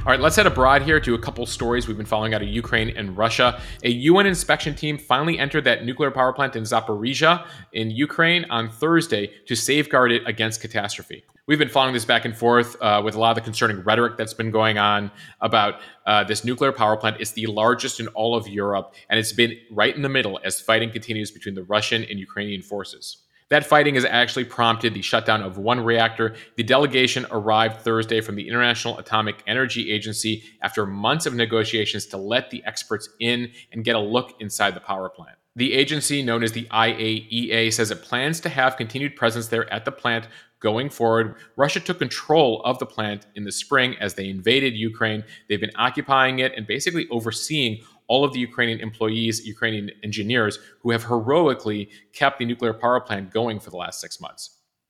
All 0.00 0.06
right, 0.06 0.18
let's 0.18 0.34
head 0.34 0.46
abroad 0.46 0.80
here 0.80 0.98
to 0.98 1.14
a 1.14 1.18
couple 1.18 1.44
stories 1.44 1.86
we've 1.86 1.98
been 1.98 2.06
following 2.06 2.32
out 2.32 2.40
of 2.40 2.48
Ukraine 2.48 2.88
and 2.96 3.18
Russia. 3.18 3.60
A 3.82 3.90
UN 3.90 4.24
inspection 4.24 4.74
team 4.74 4.96
finally 4.96 5.38
entered 5.38 5.64
that 5.64 5.84
nuclear 5.84 6.10
power 6.10 6.32
plant 6.32 6.56
in 6.56 6.62
Zaporizhia 6.62 7.46
in 7.74 7.90
Ukraine 7.90 8.46
on 8.48 8.70
Thursday 8.70 9.30
to 9.44 9.54
safeguard 9.54 10.10
it 10.10 10.22
against 10.26 10.62
catastrophe. 10.62 11.22
We've 11.46 11.58
been 11.58 11.68
following 11.68 11.92
this 11.92 12.06
back 12.06 12.24
and 12.24 12.34
forth 12.34 12.80
uh, 12.80 13.02
with 13.04 13.14
a 13.14 13.20
lot 13.20 13.32
of 13.32 13.34
the 13.34 13.42
concerning 13.42 13.80
rhetoric 13.80 14.16
that's 14.16 14.32
been 14.32 14.50
going 14.50 14.78
on 14.78 15.10
about 15.42 15.82
uh, 16.06 16.24
this 16.24 16.46
nuclear 16.46 16.72
power 16.72 16.96
plant. 16.96 17.18
It's 17.20 17.32
the 17.32 17.44
largest 17.48 18.00
in 18.00 18.08
all 18.08 18.34
of 18.34 18.48
Europe, 18.48 18.94
and 19.10 19.20
it's 19.20 19.34
been 19.34 19.58
right 19.70 19.94
in 19.94 20.00
the 20.00 20.08
middle 20.08 20.40
as 20.42 20.62
fighting 20.62 20.90
continues 20.90 21.30
between 21.30 21.54
the 21.54 21.64
Russian 21.64 22.04
and 22.04 22.18
Ukrainian 22.18 22.62
forces. 22.62 23.18
That 23.50 23.66
fighting 23.66 23.96
has 23.96 24.04
actually 24.04 24.44
prompted 24.44 24.94
the 24.94 25.02
shutdown 25.02 25.42
of 25.42 25.58
one 25.58 25.80
reactor. 25.80 26.36
The 26.56 26.62
delegation 26.62 27.26
arrived 27.32 27.80
Thursday 27.80 28.20
from 28.20 28.36
the 28.36 28.46
International 28.46 28.96
Atomic 28.98 29.42
Energy 29.44 29.90
Agency 29.90 30.44
after 30.62 30.86
months 30.86 31.26
of 31.26 31.34
negotiations 31.34 32.06
to 32.06 32.16
let 32.16 32.50
the 32.50 32.62
experts 32.64 33.08
in 33.18 33.50
and 33.72 33.84
get 33.84 33.96
a 33.96 34.00
look 34.00 34.34
inside 34.38 34.74
the 34.76 34.80
power 34.80 35.08
plant. 35.08 35.36
The 35.56 35.72
agency, 35.72 36.22
known 36.22 36.44
as 36.44 36.52
the 36.52 36.66
IAEA, 36.66 37.72
says 37.72 37.90
it 37.90 38.02
plans 38.02 38.38
to 38.40 38.48
have 38.48 38.76
continued 38.76 39.16
presence 39.16 39.48
there 39.48 39.70
at 39.72 39.84
the 39.84 39.90
plant 39.90 40.28
going 40.60 40.88
forward. 40.88 41.34
Russia 41.56 41.80
took 41.80 41.98
control 41.98 42.62
of 42.64 42.78
the 42.78 42.86
plant 42.86 43.26
in 43.34 43.42
the 43.42 43.50
spring 43.50 43.96
as 43.98 44.14
they 44.14 44.28
invaded 44.28 44.74
Ukraine. 44.74 45.24
They've 45.48 45.60
been 45.60 45.72
occupying 45.74 46.38
it 46.38 46.52
and 46.56 46.68
basically 46.68 47.08
overseeing 47.10 47.80
all 48.10 48.24
of 48.24 48.32
the 48.32 48.40
Ukrainian 48.40 48.80
employees, 48.80 49.46
Ukrainian 49.46 49.88
engineers 50.02 50.58
who 50.80 50.90
have 50.90 51.04
heroically 51.04 51.88
kept 52.12 52.38
the 52.40 52.44
nuclear 52.44 52.74
power 52.74 53.00
plant 53.00 53.32
going 53.32 53.60
for 53.60 53.70
the 53.70 53.76
last 53.76 54.00
six 54.00 54.20
months. 54.20 54.42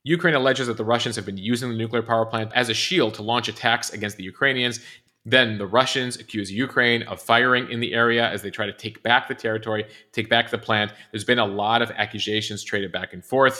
Ukraine 0.03 0.33
alleges 0.33 0.65
that 0.65 0.77
the 0.77 0.91
Russians 0.93 1.15
have 1.15 1.27
been 1.27 1.37
using 1.37 1.69
the 1.69 1.77
nuclear 1.77 2.01
power 2.01 2.25
plant 2.25 2.51
as 2.55 2.69
a 2.69 2.73
shield 2.73 3.13
to 3.13 3.21
launch 3.21 3.47
attacks 3.47 3.93
against 3.93 4.17
the 4.17 4.23
Ukrainians. 4.23 4.79
Then 5.23 5.59
the 5.59 5.67
Russians 5.67 6.19
accuse 6.19 6.51
Ukraine 6.51 7.03
of 7.03 7.21
firing 7.21 7.69
in 7.69 7.79
the 7.79 7.93
area 7.93 8.27
as 8.27 8.41
they 8.41 8.49
try 8.49 8.65
to 8.65 8.73
take 8.73 9.03
back 9.03 9.27
the 9.27 9.35
territory, 9.35 9.85
take 10.11 10.27
back 10.27 10.49
the 10.49 10.57
plant. 10.57 10.91
There's 11.11 11.23
been 11.23 11.37
a 11.37 11.45
lot 11.45 11.83
of 11.83 11.91
accusations 11.91 12.63
traded 12.63 12.91
back 12.91 13.13
and 13.13 13.23
forth. 13.23 13.57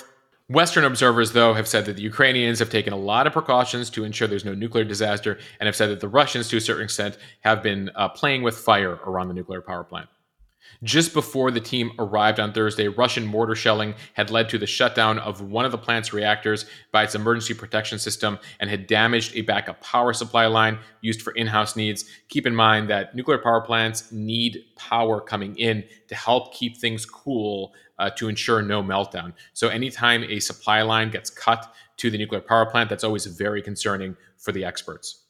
Western 0.51 0.83
observers, 0.83 1.31
though, 1.31 1.53
have 1.53 1.67
said 1.67 1.85
that 1.85 1.95
the 1.95 2.01
Ukrainians 2.01 2.59
have 2.59 2.69
taken 2.69 2.91
a 2.91 2.97
lot 2.97 3.25
of 3.25 3.33
precautions 3.33 3.89
to 3.91 4.03
ensure 4.03 4.27
there's 4.27 4.43
no 4.43 4.53
nuclear 4.53 4.83
disaster 4.83 5.39
and 5.59 5.67
have 5.67 5.75
said 5.75 5.89
that 5.89 6.01
the 6.01 6.07
Russians, 6.07 6.49
to 6.49 6.57
a 6.57 6.61
certain 6.61 6.83
extent, 6.83 7.17
have 7.41 7.63
been 7.63 7.89
uh, 7.95 8.09
playing 8.09 8.43
with 8.43 8.57
fire 8.57 8.95
around 9.05 9.29
the 9.29 9.33
nuclear 9.33 9.61
power 9.61 9.83
plant. 9.83 10.09
Just 10.83 11.13
before 11.13 11.51
the 11.51 11.59
team 11.59 11.91
arrived 11.99 12.39
on 12.39 12.53
Thursday, 12.53 12.87
Russian 12.87 13.25
mortar 13.25 13.55
shelling 13.55 13.93
had 14.13 14.31
led 14.31 14.49
to 14.49 14.57
the 14.57 14.65
shutdown 14.65 15.19
of 15.19 15.41
one 15.41 15.63
of 15.63 15.71
the 15.71 15.77
plant's 15.77 16.11
reactors 16.11 16.65
by 16.91 17.03
its 17.03 17.13
emergency 17.13 17.53
protection 17.53 17.99
system 17.99 18.39
and 18.59 18.69
had 18.69 18.87
damaged 18.87 19.35
a 19.35 19.41
backup 19.41 19.79
power 19.81 20.11
supply 20.13 20.47
line 20.47 20.79
used 21.01 21.21
for 21.21 21.33
in 21.33 21.47
house 21.47 21.75
needs. 21.75 22.05
Keep 22.29 22.47
in 22.47 22.55
mind 22.55 22.89
that 22.89 23.15
nuclear 23.15 23.37
power 23.37 23.61
plants 23.61 24.11
need 24.11 24.63
power 24.75 25.21
coming 25.21 25.55
in 25.57 25.83
to 26.07 26.15
help 26.15 26.53
keep 26.53 26.77
things 26.77 27.05
cool 27.05 27.73
uh, 27.99 28.09
to 28.09 28.27
ensure 28.27 28.61
no 28.63 28.81
meltdown. 28.81 29.33
So, 29.53 29.67
anytime 29.67 30.23
a 30.23 30.39
supply 30.39 30.81
line 30.81 31.11
gets 31.11 31.29
cut 31.29 31.71
to 31.97 32.09
the 32.09 32.17
nuclear 32.17 32.41
power 32.41 32.65
plant, 32.65 32.89
that's 32.89 33.03
always 33.03 33.27
very 33.27 33.61
concerning 33.61 34.17
for 34.37 34.51
the 34.51 34.65
experts. 34.65 35.20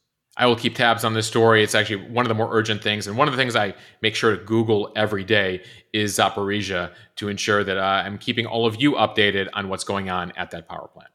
I 0.41 0.47
will 0.47 0.55
keep 0.55 0.73
tabs 0.73 1.03
on 1.03 1.13
this 1.13 1.27
story. 1.27 1.63
It's 1.63 1.75
actually 1.75 2.07
one 2.09 2.25
of 2.25 2.27
the 2.27 2.33
more 2.33 2.49
urgent 2.51 2.81
things. 2.81 3.05
And 3.05 3.15
one 3.15 3.27
of 3.27 3.31
the 3.31 3.37
things 3.37 3.55
I 3.55 3.75
make 4.01 4.15
sure 4.15 4.35
to 4.35 4.43
Google 4.43 4.91
every 4.95 5.23
day 5.23 5.61
is 5.93 6.17
Zaporizhia 6.17 6.93
to 7.17 7.29
ensure 7.29 7.63
that 7.63 7.77
uh, 7.77 8.01
I'm 8.03 8.17
keeping 8.17 8.47
all 8.47 8.65
of 8.65 8.81
you 8.81 8.93
updated 8.93 9.49
on 9.53 9.69
what's 9.69 9.83
going 9.83 10.09
on 10.09 10.31
at 10.37 10.49
that 10.49 10.67
power 10.67 10.87
plant. 10.87 11.11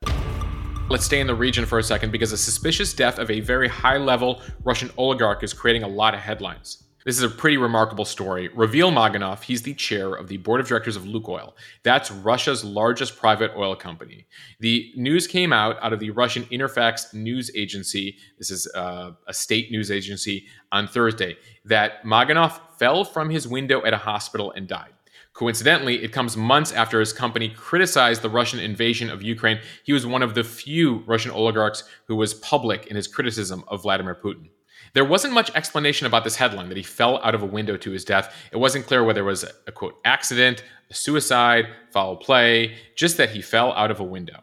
Let's 0.89 1.05
stay 1.05 1.19
in 1.19 1.27
the 1.27 1.35
region 1.35 1.67
for 1.67 1.81
a 1.81 1.83
second 1.83 2.13
because 2.13 2.31
a 2.31 2.39
suspicious 2.39 2.95
death 2.95 3.19
of 3.19 3.29
a 3.29 3.41
very 3.41 3.67
high 3.67 3.97
level 3.97 4.41
Russian 4.63 4.91
oligarch 4.97 5.43
is 5.43 5.53
creating 5.53 5.83
a 5.83 5.89
lot 5.89 6.15
of 6.15 6.21
headlines. 6.21 6.86
This 7.07 7.19
is 7.19 7.23
a 7.23 7.29
pretty 7.29 7.57
remarkable 7.57 8.05
story. 8.05 8.49
Ravil 8.49 8.91
Maganov, 8.91 9.45
he's 9.45 9.63
the 9.63 9.75
chair 9.75 10.13
of 10.13 10.27
the 10.27 10.39
board 10.39 10.61
of 10.61 10.67
directors 10.67 10.97
of 10.97 11.05
Lukoil. 11.05 11.53
That's 11.85 12.11
Russia's 12.11 12.65
largest 12.65 13.17
private 13.17 13.53
oil 13.57 13.77
company. 13.77 14.27
The 14.59 14.91
news 14.97 15.29
came 15.29 15.53
out 15.53 15.81
out 15.81 15.93
of 15.93 16.01
the 16.01 16.11
Russian 16.11 16.47
Interfax 16.47 17.15
news 17.15 17.49
agency. 17.55 18.17
This 18.39 18.51
is 18.51 18.67
uh, 18.75 19.13
a 19.29 19.33
state 19.33 19.71
news 19.71 19.93
agency 19.93 20.47
on 20.73 20.89
Thursday 20.89 21.37
that 21.65 22.03
Maganov 22.03 22.59
fell 22.77 23.05
from 23.05 23.31
his 23.31 23.47
window 23.47 23.85
at 23.85 23.95
a 23.95 23.99
hospital 23.99 24.51
and 24.51 24.67
died. 24.67 24.93
Coincidentally, 25.33 26.03
it 26.03 26.13
comes 26.13 26.37
months 26.37 26.73
after 26.73 26.99
his 26.99 27.13
company 27.13 27.51
criticized 27.51 28.23
the 28.23 28.31
Russian 28.31 28.59
invasion 28.59 29.11
of 29.11 29.23
Ukraine. 29.23 29.61
He 29.85 29.93
was 29.93 30.05
one 30.05 30.25
of 30.25 30.35
the 30.35 30.43
few 30.43 31.05
Russian 31.07 31.31
oligarchs 31.31 31.85
who 32.09 32.17
was 32.17 32.35
public 32.35 32.89
in 32.89 32.97
his 32.97 33.07
criticism 33.07 33.63
of 33.69 33.83
Vladimir 33.83 34.17
Putin. 34.17 34.49
There 34.97 35.05
wasn't 35.05 35.35
much 35.35 35.51
explanation 35.55 36.07
about 36.07 36.25
this 36.25 36.37
headline 36.37 36.71
that 36.71 36.79
he 36.79 36.83
fell 36.83 37.21
out 37.23 37.35
of 37.35 37.43
a 37.43 37.45
window 37.45 37.77
to 37.77 37.91
his 37.91 38.03
death. 38.03 38.35
It 38.51 38.57
wasn't 38.57 38.87
clear 38.87 39.05
whether 39.05 39.21
it 39.21 39.25
was 39.25 39.45
a 39.67 39.71
quote 39.71 40.01
accident, 40.07 40.65
a 40.89 40.95
suicide, 40.95 41.67
foul 41.91 42.17
play, 42.17 42.77
just 42.95 43.19
that 43.19 43.29
he 43.29 43.43
fell 43.43 43.75
out 43.75 43.91
of 43.91 44.01
a 44.01 44.05
window. 44.05 44.43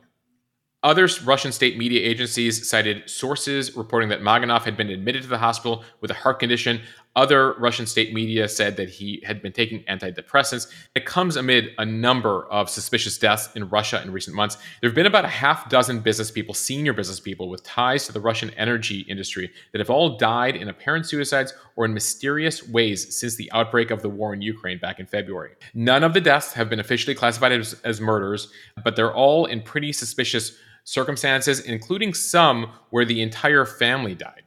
Other 0.84 1.10
Russian 1.24 1.52
state 1.52 1.76
media 1.76 2.08
agencies 2.08 2.70
cited 2.70 3.10
sources 3.10 3.76
reporting 3.76 4.10
that 4.10 4.22
Maganov 4.22 4.62
had 4.62 4.78
been 4.78 4.92
admitted 4.92 5.24
to 5.24 5.28
the 5.28 5.40
hospital 5.40 5.84
with 6.02 6.12
a 6.12 6.14
heart 6.14 6.38
condition. 6.38 6.82
Other 7.16 7.54
Russian 7.54 7.86
state 7.86 8.14
media 8.14 8.48
said 8.48 8.76
that 8.78 8.90
he 8.90 9.22
had 9.24 9.42
been 9.42 9.52
taking 9.52 9.84
antidepressants. 9.84 10.72
It 10.96 11.06
comes 11.06 11.36
amid 11.36 11.70
a 11.78 11.86
number 11.86 12.48
of 12.48 12.70
suspicious 12.70 13.20
deaths 13.20 13.50
in 13.56 13.70
Russia 13.70 14.02
in 14.02 14.12
recent 14.12 14.36
months. 14.36 14.58
There 14.82 14.90
have 14.90 14.96
been 14.96 15.06
about 15.06 15.26
a 15.26 15.30
half 15.30 15.70
dozen 15.70 16.00
business 16.00 16.32
people, 16.32 16.56
senior 16.56 16.92
business 16.92 17.20
people 17.20 17.50
with 17.50 17.64
ties 17.64 18.08
to 18.08 18.14
the 18.14 18.20
Russian 18.20 18.50
energy 18.52 19.02
industry 19.02 19.52
that 19.72 19.80
have 19.80 19.92
all 19.92 20.18
died 20.18 20.56
in 20.56 20.70
apparent 20.70 21.06
suicides 21.06 21.54
or 21.76 21.86
in 21.86 21.94
mysterious 21.94 22.68
ways 22.68 23.16
since 23.16 23.36
the 23.36 23.52
outbreak 23.52 23.92
of 23.92 24.02
the 24.02 24.10
war 24.10 24.34
in 24.34 24.42
Ukraine 24.42 24.80
back 24.80 25.00
in 25.00 25.06
February. 25.06 25.52
None 25.76 26.04
of 26.04 26.14
the 26.14 26.22
deaths 26.22 26.54
have 26.54 26.70
been 26.70 26.80
officially 26.80 27.14
classified 27.14 27.52
as, 27.52 27.74
as 27.84 28.02
murders, 28.02 28.52
but 28.84 28.96
they're 28.96 29.14
all 29.14 29.46
in 29.46 29.62
pretty 29.62 29.94
suspicious 29.94 30.58
circumstances, 30.84 31.60
including 31.62 32.14
some 32.14 32.72
where 32.90 33.06
the 33.06 33.22
entire 33.22 33.66
family 33.66 34.16
died. 34.16 34.44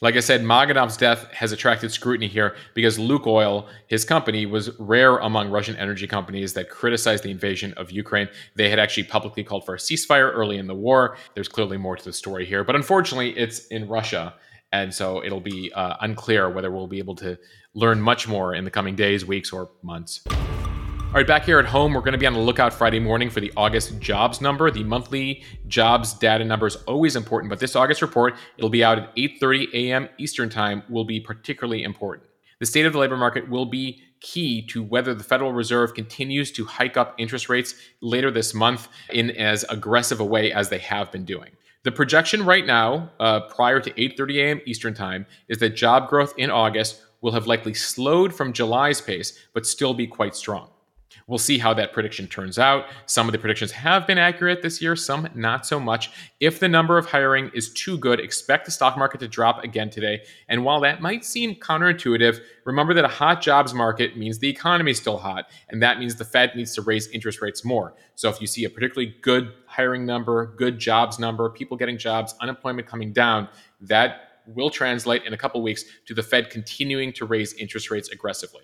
Like 0.00 0.16
I 0.16 0.20
said, 0.20 0.42
Maganov's 0.42 0.96
death 0.96 1.30
has 1.32 1.52
attracted 1.52 1.90
scrutiny 1.92 2.28
here 2.28 2.54
because 2.74 2.98
Lukoil, 2.98 3.66
his 3.86 4.04
company, 4.04 4.46
was 4.46 4.70
rare 4.78 5.18
among 5.18 5.50
Russian 5.50 5.76
energy 5.76 6.06
companies 6.06 6.54
that 6.54 6.70
criticized 6.70 7.24
the 7.24 7.30
invasion 7.30 7.74
of 7.76 7.90
Ukraine. 7.90 8.28
They 8.54 8.70
had 8.70 8.78
actually 8.78 9.04
publicly 9.04 9.44
called 9.44 9.66
for 9.66 9.74
a 9.74 9.78
ceasefire 9.78 10.32
early 10.32 10.58
in 10.58 10.66
the 10.66 10.74
war. 10.74 11.16
There's 11.34 11.48
clearly 11.48 11.76
more 11.76 11.96
to 11.96 12.04
the 12.04 12.12
story 12.12 12.46
here, 12.46 12.64
but 12.64 12.76
unfortunately, 12.76 13.36
it's 13.36 13.66
in 13.66 13.88
Russia. 13.88 14.34
And 14.72 14.92
so 14.92 15.24
it'll 15.24 15.40
be 15.40 15.72
uh, 15.72 15.96
unclear 16.00 16.50
whether 16.50 16.70
we'll 16.70 16.86
be 16.86 16.98
able 16.98 17.16
to 17.16 17.38
learn 17.74 18.00
much 18.00 18.28
more 18.28 18.54
in 18.54 18.64
the 18.64 18.70
coming 18.70 18.96
days, 18.96 19.24
weeks, 19.24 19.52
or 19.52 19.70
months. 19.82 20.22
All 21.08 21.14
right, 21.14 21.26
back 21.26 21.46
here 21.46 21.58
at 21.58 21.64
home, 21.64 21.94
we're 21.94 22.02
going 22.02 22.12
to 22.12 22.18
be 22.18 22.26
on 22.26 22.34
the 22.34 22.38
lookout 22.38 22.70
Friday 22.70 23.00
morning 23.00 23.30
for 23.30 23.40
the 23.40 23.50
August 23.56 23.98
jobs 23.98 24.42
number. 24.42 24.70
The 24.70 24.84
monthly 24.84 25.42
jobs 25.66 26.12
data 26.12 26.44
number 26.44 26.66
is 26.66 26.76
always 26.86 27.16
important, 27.16 27.48
but 27.48 27.58
this 27.58 27.74
August 27.74 28.02
report, 28.02 28.34
it'll 28.58 28.68
be 28.68 28.84
out 28.84 28.98
at 28.98 29.16
8:30 29.16 29.72
a.m. 29.72 30.10
Eastern 30.18 30.50
Time, 30.50 30.82
will 30.90 31.06
be 31.06 31.18
particularly 31.18 31.82
important. 31.82 32.28
The 32.60 32.66
state 32.66 32.84
of 32.84 32.92
the 32.92 32.98
labor 32.98 33.16
market 33.16 33.48
will 33.48 33.64
be 33.64 34.02
key 34.20 34.60
to 34.66 34.82
whether 34.82 35.14
the 35.14 35.24
Federal 35.24 35.50
Reserve 35.50 35.94
continues 35.94 36.52
to 36.52 36.66
hike 36.66 36.98
up 36.98 37.14
interest 37.16 37.48
rates 37.48 37.74
later 38.02 38.30
this 38.30 38.52
month 38.52 38.88
in 39.10 39.30
as 39.30 39.64
aggressive 39.70 40.20
a 40.20 40.26
way 40.26 40.52
as 40.52 40.68
they 40.68 40.78
have 40.78 41.10
been 41.10 41.24
doing. 41.24 41.52
The 41.84 41.90
projection 41.92 42.44
right 42.44 42.66
now, 42.66 43.10
uh, 43.18 43.48
prior 43.48 43.80
to 43.80 43.90
8:30 43.92 44.36
a.m. 44.40 44.60
Eastern 44.66 44.92
Time, 44.92 45.24
is 45.48 45.56
that 45.60 45.70
job 45.70 46.10
growth 46.10 46.34
in 46.36 46.50
August 46.50 47.00
will 47.22 47.32
have 47.32 47.46
likely 47.46 47.72
slowed 47.72 48.34
from 48.34 48.52
July's 48.52 49.00
pace, 49.00 49.38
but 49.54 49.64
still 49.64 49.94
be 49.94 50.06
quite 50.06 50.36
strong. 50.36 50.68
We'll 51.26 51.38
see 51.38 51.58
how 51.58 51.74
that 51.74 51.92
prediction 51.92 52.26
turns 52.26 52.58
out. 52.58 52.86
Some 53.06 53.28
of 53.28 53.32
the 53.32 53.38
predictions 53.38 53.70
have 53.72 54.06
been 54.06 54.18
accurate 54.18 54.62
this 54.62 54.80
year, 54.80 54.96
some 54.96 55.28
not 55.34 55.66
so 55.66 55.78
much. 55.78 56.10
If 56.40 56.58
the 56.58 56.68
number 56.68 56.96
of 56.96 57.06
hiring 57.06 57.50
is 57.54 57.72
too 57.72 57.98
good, 57.98 58.20
expect 58.20 58.64
the 58.64 58.70
stock 58.70 58.96
market 58.96 59.20
to 59.20 59.28
drop 59.28 59.62
again 59.62 59.90
today. 59.90 60.22
And 60.48 60.64
while 60.64 60.80
that 60.80 61.02
might 61.02 61.24
seem 61.24 61.54
counterintuitive, 61.56 62.40
remember 62.64 62.94
that 62.94 63.04
a 63.04 63.08
hot 63.08 63.42
jobs 63.42 63.74
market 63.74 64.16
means 64.16 64.38
the 64.38 64.48
economy 64.48 64.92
is 64.92 64.98
still 64.98 65.18
hot, 65.18 65.50
and 65.68 65.82
that 65.82 65.98
means 65.98 66.16
the 66.16 66.24
Fed 66.24 66.54
needs 66.54 66.74
to 66.74 66.82
raise 66.82 67.08
interest 67.08 67.42
rates 67.42 67.64
more. 67.64 67.94
So 68.14 68.28
if 68.28 68.40
you 68.40 68.46
see 68.46 68.64
a 68.64 68.70
particularly 68.70 69.14
good 69.20 69.52
hiring 69.66 70.06
number, 70.06 70.54
good 70.56 70.78
jobs 70.78 71.18
number, 71.18 71.50
people 71.50 71.76
getting 71.76 71.98
jobs, 71.98 72.34
unemployment 72.40 72.86
coming 72.86 73.12
down, 73.12 73.48
that 73.82 74.42
will 74.46 74.70
translate 74.70 75.24
in 75.24 75.34
a 75.34 75.36
couple 75.36 75.62
weeks 75.62 75.84
to 76.06 76.14
the 76.14 76.22
Fed 76.22 76.48
continuing 76.48 77.12
to 77.12 77.26
raise 77.26 77.52
interest 77.54 77.90
rates 77.90 78.08
aggressively. 78.08 78.62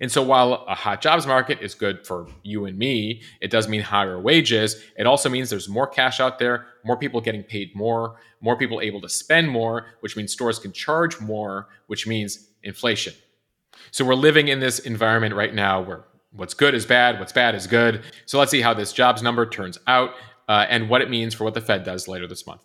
And 0.00 0.10
so 0.10 0.22
while 0.22 0.64
a 0.68 0.74
hot 0.74 1.00
jobs 1.00 1.26
market 1.26 1.60
is 1.60 1.74
good 1.74 2.06
for 2.06 2.26
you 2.42 2.64
and 2.64 2.78
me, 2.78 3.22
it 3.40 3.50
does 3.50 3.68
mean 3.68 3.80
higher 3.80 4.20
wages. 4.20 4.82
It 4.96 5.06
also 5.06 5.28
means 5.28 5.50
there's 5.50 5.68
more 5.68 5.86
cash 5.86 6.20
out 6.20 6.38
there, 6.38 6.66
more 6.84 6.96
people 6.96 7.20
getting 7.20 7.42
paid 7.42 7.74
more, 7.74 8.16
more 8.40 8.56
people 8.56 8.80
able 8.80 9.00
to 9.00 9.08
spend 9.08 9.50
more, 9.50 9.86
which 10.00 10.16
means 10.16 10.32
stores 10.32 10.58
can 10.58 10.72
charge 10.72 11.20
more, 11.20 11.68
which 11.86 12.06
means 12.06 12.48
inflation. 12.62 13.14
So 13.90 14.04
we're 14.04 14.14
living 14.14 14.48
in 14.48 14.60
this 14.60 14.80
environment 14.80 15.34
right 15.34 15.54
now 15.54 15.80
where 15.80 16.04
what's 16.32 16.54
good 16.54 16.74
is 16.74 16.86
bad, 16.86 17.18
what's 17.18 17.32
bad 17.32 17.54
is 17.54 17.66
good. 17.66 18.02
So 18.26 18.38
let's 18.38 18.50
see 18.50 18.60
how 18.60 18.74
this 18.74 18.92
jobs 18.92 19.22
number 19.22 19.46
turns 19.46 19.78
out 19.86 20.10
uh, 20.48 20.66
and 20.68 20.88
what 20.88 21.00
it 21.00 21.10
means 21.10 21.34
for 21.34 21.44
what 21.44 21.54
the 21.54 21.60
Fed 21.60 21.84
does 21.84 22.08
later 22.08 22.26
this 22.26 22.46
month. 22.46 22.62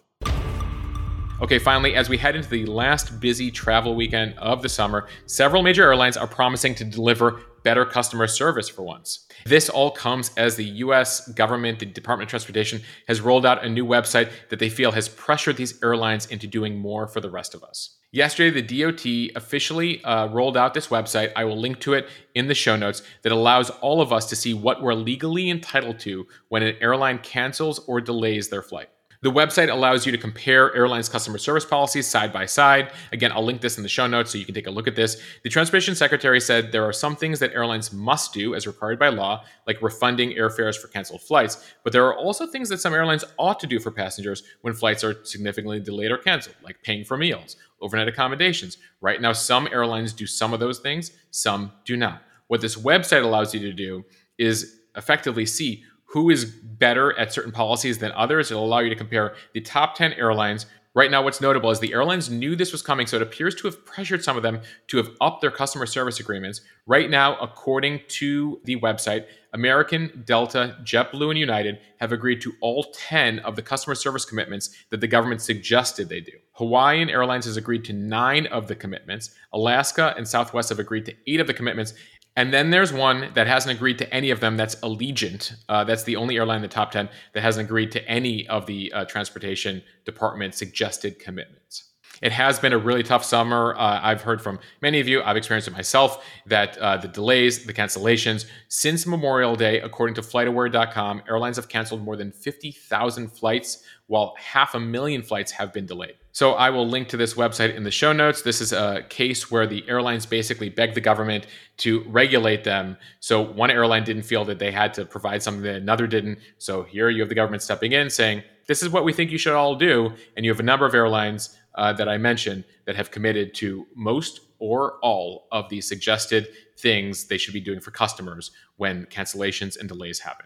Okay, 1.41 1.57
finally, 1.57 1.95
as 1.95 2.09
we 2.09 2.17
head 2.17 2.35
into 2.35 2.49
the 2.49 2.65
last 2.65 3.21
busy 3.21 3.49
travel 3.49 3.95
weekend 3.95 4.37
of 4.39 4.61
the 4.61 4.67
summer, 4.67 5.07
several 5.25 5.63
major 5.63 5.83
airlines 5.83 6.17
are 6.17 6.27
promising 6.27 6.75
to 6.75 6.83
deliver 6.83 7.39
better 7.63 7.85
customer 7.85 8.27
service 8.27 8.67
for 8.67 8.81
once. 8.81 9.25
This 9.45 9.69
all 9.69 9.89
comes 9.89 10.31
as 10.35 10.57
the 10.57 10.65
US 10.65 11.29
government, 11.29 11.79
the 11.79 11.85
Department 11.85 12.27
of 12.27 12.31
Transportation, 12.31 12.81
has 13.07 13.21
rolled 13.21 13.45
out 13.45 13.63
a 13.63 13.69
new 13.69 13.85
website 13.85 14.29
that 14.49 14.59
they 14.59 14.67
feel 14.67 14.91
has 14.91 15.07
pressured 15.07 15.55
these 15.55 15.81
airlines 15.81 16.25
into 16.25 16.45
doing 16.45 16.77
more 16.77 17.07
for 17.07 17.21
the 17.21 17.29
rest 17.29 17.53
of 17.53 17.63
us. 17.63 17.95
Yesterday, 18.11 18.61
the 18.61 18.81
DOT 18.81 19.41
officially 19.41 20.03
uh, 20.03 20.27
rolled 20.27 20.57
out 20.57 20.73
this 20.73 20.87
website. 20.87 21.31
I 21.37 21.45
will 21.45 21.57
link 21.57 21.79
to 21.81 21.93
it 21.93 22.09
in 22.35 22.47
the 22.47 22.55
show 22.55 22.75
notes 22.75 23.01
that 23.21 23.31
allows 23.31 23.69
all 23.69 24.01
of 24.01 24.11
us 24.11 24.25
to 24.25 24.35
see 24.35 24.53
what 24.53 24.81
we're 24.81 24.93
legally 24.93 25.49
entitled 25.49 25.99
to 25.99 26.27
when 26.49 26.63
an 26.63 26.75
airline 26.81 27.19
cancels 27.19 27.79
or 27.87 28.01
delays 28.01 28.49
their 28.49 28.63
flight. 28.63 28.89
The 29.21 29.29
website 29.29 29.69
allows 29.69 30.05
you 30.05 30.13
to 30.13 30.17
compare 30.17 30.73
airlines' 30.73 31.09
customer 31.09 31.37
service 31.39 31.65
policies 31.65 32.07
side 32.07 32.31
by 32.31 32.45
side. 32.45 32.93
Again, 33.11 33.33
I'll 33.33 33.43
link 33.43 33.59
this 33.59 33.75
in 33.75 33.83
the 33.83 33.89
show 33.89 34.07
notes 34.07 34.31
so 34.31 34.37
you 34.37 34.45
can 34.45 34.55
take 34.55 34.67
a 34.67 34.71
look 34.71 34.87
at 34.87 34.95
this. 34.95 35.21
The 35.43 35.49
Transportation 35.49 35.93
Secretary 35.93 36.39
said 36.39 36.71
there 36.71 36.85
are 36.85 36.93
some 36.93 37.17
things 37.17 37.37
that 37.39 37.51
airlines 37.51 37.91
must 37.91 38.31
do 38.33 38.55
as 38.55 38.65
required 38.65 38.97
by 38.97 39.09
law, 39.09 39.43
like 39.67 39.81
refunding 39.81 40.31
airfares 40.31 40.77
for 40.77 40.87
canceled 40.87 41.21
flights, 41.21 41.69
but 41.83 41.91
there 41.91 42.05
are 42.05 42.15
also 42.15 42.47
things 42.47 42.69
that 42.69 42.79
some 42.79 42.93
airlines 42.93 43.25
ought 43.37 43.59
to 43.59 43.67
do 43.67 43.77
for 43.77 43.91
passengers 43.91 44.43
when 44.61 44.73
flights 44.73 45.03
are 45.03 45.21
significantly 45.25 45.81
delayed 45.81 46.11
or 46.11 46.17
canceled, 46.17 46.55
like 46.63 46.81
paying 46.83 47.03
for 47.03 47.17
meals, 47.17 47.57
overnight 47.81 48.07
accommodations. 48.07 48.77
Right 49.01 49.19
now, 49.19 49.33
some 49.33 49.67
airlines 49.69 50.13
do 50.13 50.27
some 50.27 50.53
of 50.53 50.61
those 50.61 50.79
things, 50.79 51.11
some 51.29 51.73
do 51.83 51.97
not. 51.97 52.21
What 52.47 52.61
this 52.61 52.77
website 52.77 53.23
allows 53.23 53.53
you 53.53 53.59
to 53.59 53.73
do 53.73 54.05
is 54.37 54.79
effectively 54.95 55.45
see 55.45 55.83
who 56.11 56.29
is 56.29 56.45
better 56.45 57.17
at 57.19 57.31
certain 57.31 57.51
policies 57.51 57.99
than 57.99 58.11
others. 58.13 58.51
It'll 58.51 58.65
allow 58.65 58.79
you 58.79 58.89
to 58.89 58.95
compare 58.95 59.35
the 59.53 59.61
top 59.61 59.95
10 59.95 60.13
airlines. 60.13 60.65
Right 60.95 61.11
now, 61.11 61.21
what's 61.21 61.39
notable 61.39 61.69
is 61.69 61.79
the 61.79 61.93
airlines 61.93 62.31
knew 62.31 62.55
this 62.55 62.71
was 62.71 62.81
coming, 62.81 63.05
so 63.05 63.17
it 63.17 63.21
appears 63.21 63.53
to 63.55 63.67
have 63.67 63.85
pressured 63.85 64.23
some 64.23 64.35
of 64.35 64.41
them 64.41 64.59
to 64.87 64.97
have 64.97 65.11
upped 65.21 65.41
their 65.41 65.51
customer 65.51 65.85
service 65.85 66.19
agreements. 66.19 66.61
Right 66.87 67.11
now, 67.11 67.37
according 67.37 68.01
to 68.07 68.59
the 68.63 68.77
website, 68.77 69.25
American, 69.53 70.23
Delta, 70.25 70.77
JetBlue, 70.83 71.29
and 71.29 71.37
United 71.37 71.79
have 71.99 72.11
agreed 72.11 72.41
to 72.41 72.53
all 72.59 72.91
10 72.91 73.37
of 73.39 73.55
the 73.55 73.61
customer 73.61 73.93
service 73.93 74.25
commitments 74.25 74.75
that 74.89 74.99
the 74.99 75.07
government 75.07 75.41
suggested 75.41 76.09
they 76.09 76.21
do. 76.21 76.33
Hawaiian 76.53 77.09
Airlines 77.09 77.45
has 77.45 77.55
agreed 77.55 77.85
to 77.85 77.93
nine 77.93 78.47
of 78.47 78.67
the 78.67 78.75
commitments. 78.75 79.29
Alaska 79.53 80.13
and 80.17 80.27
Southwest 80.27 80.69
have 80.69 80.79
agreed 80.79 81.05
to 81.05 81.15
eight 81.27 81.39
of 81.39 81.47
the 81.47 81.53
commitments. 81.53 81.93
And 82.35 82.53
then 82.53 82.69
there's 82.69 82.93
one 82.93 83.31
that 83.33 83.47
hasn't 83.47 83.75
agreed 83.75 83.97
to 83.97 84.13
any 84.13 84.29
of 84.29 84.39
them. 84.39 84.55
That's 84.55 84.75
Allegiant. 84.75 85.55
Uh, 85.67 85.83
that's 85.83 86.03
the 86.03 86.15
only 86.15 86.37
airline 86.37 86.57
in 86.57 86.61
the 86.61 86.67
top 86.67 86.91
10 86.91 87.09
that 87.33 87.41
hasn't 87.41 87.67
agreed 87.67 87.91
to 87.93 88.07
any 88.07 88.47
of 88.47 88.65
the 88.65 88.91
uh, 88.93 89.05
transportation 89.05 89.81
department 90.05 90.55
suggested 90.55 91.19
commitments. 91.19 91.89
It 92.21 92.31
has 92.33 92.59
been 92.59 92.73
a 92.73 92.77
really 92.77 93.03
tough 93.03 93.23
summer. 93.23 93.75
Uh, 93.75 93.99
I've 94.01 94.21
heard 94.21 94.41
from 94.41 94.59
many 94.81 94.99
of 94.99 95.07
you, 95.07 95.21
I've 95.23 95.37
experienced 95.37 95.67
it 95.67 95.71
myself, 95.71 96.25
that 96.47 96.77
uh, 96.77 96.97
the 96.97 97.07
delays, 97.07 97.65
the 97.65 97.73
cancellations, 97.73 98.45
since 98.67 99.07
Memorial 99.07 99.55
Day, 99.55 99.79
according 99.79 100.15
to 100.15 100.21
FlightAware.com, 100.21 101.23
airlines 101.29 101.55
have 101.55 101.69
canceled 101.69 102.03
more 102.03 102.17
than 102.17 102.31
50,000 102.31 103.29
flights, 103.29 103.83
while 104.07 104.35
half 104.37 104.75
a 104.75 104.79
million 104.79 105.21
flights 105.21 105.51
have 105.53 105.71
been 105.71 105.85
delayed. 105.85 106.15
So 106.31 106.53
I 106.53 106.69
will 106.69 106.87
link 106.87 107.09
to 107.09 107.17
this 107.17 107.33
website 107.33 107.75
in 107.75 107.83
the 107.83 107.91
show 107.91 108.13
notes. 108.13 108.43
This 108.43 108.61
is 108.61 108.71
a 108.71 109.03
case 109.09 109.49
where 109.49 109.65
the 109.65 109.83
airlines 109.89 110.25
basically 110.25 110.69
begged 110.69 110.95
the 110.95 111.01
government 111.01 111.47
to 111.77 112.03
regulate 112.07 112.63
them. 112.63 112.97
So 113.19 113.41
one 113.41 113.71
airline 113.71 114.03
didn't 114.03 114.23
feel 114.23 114.45
that 114.45 114.59
they 114.59 114.71
had 114.71 114.93
to 114.95 115.05
provide 115.05 115.41
something 115.41 115.63
that 115.63 115.75
another 115.75 116.07
didn't. 116.07 116.39
So 116.59 116.83
here 116.83 117.09
you 117.09 117.21
have 117.21 117.29
the 117.29 117.35
government 117.35 117.63
stepping 117.63 117.93
in 117.93 118.09
saying, 118.09 118.43
this 118.67 118.83
is 118.83 118.89
what 118.89 119.03
we 119.03 119.11
think 119.11 119.31
you 119.31 119.39
should 119.39 119.53
all 119.53 119.75
do. 119.75 120.13
And 120.37 120.45
you 120.45 120.51
have 120.51 120.59
a 120.59 120.63
number 120.63 120.85
of 120.85 120.93
airlines 120.93 121.57
uh, 121.75 121.93
that 121.93 122.07
I 122.07 122.17
mentioned 122.17 122.63
that 122.85 122.95
have 122.95 123.09
committed 123.09 123.55
to 123.55 123.87
most 123.95 124.41
or 124.59 124.99
all 124.99 125.47
of 125.51 125.69
the 125.69 125.81
suggested 125.81 126.49
things 126.77 127.25
they 127.25 127.37
should 127.37 127.53
be 127.53 127.61
doing 127.61 127.79
for 127.79 127.91
customers 127.91 128.51
when 128.77 129.05
cancellations 129.07 129.79
and 129.79 129.89
delays 129.89 130.19
happen. 130.19 130.45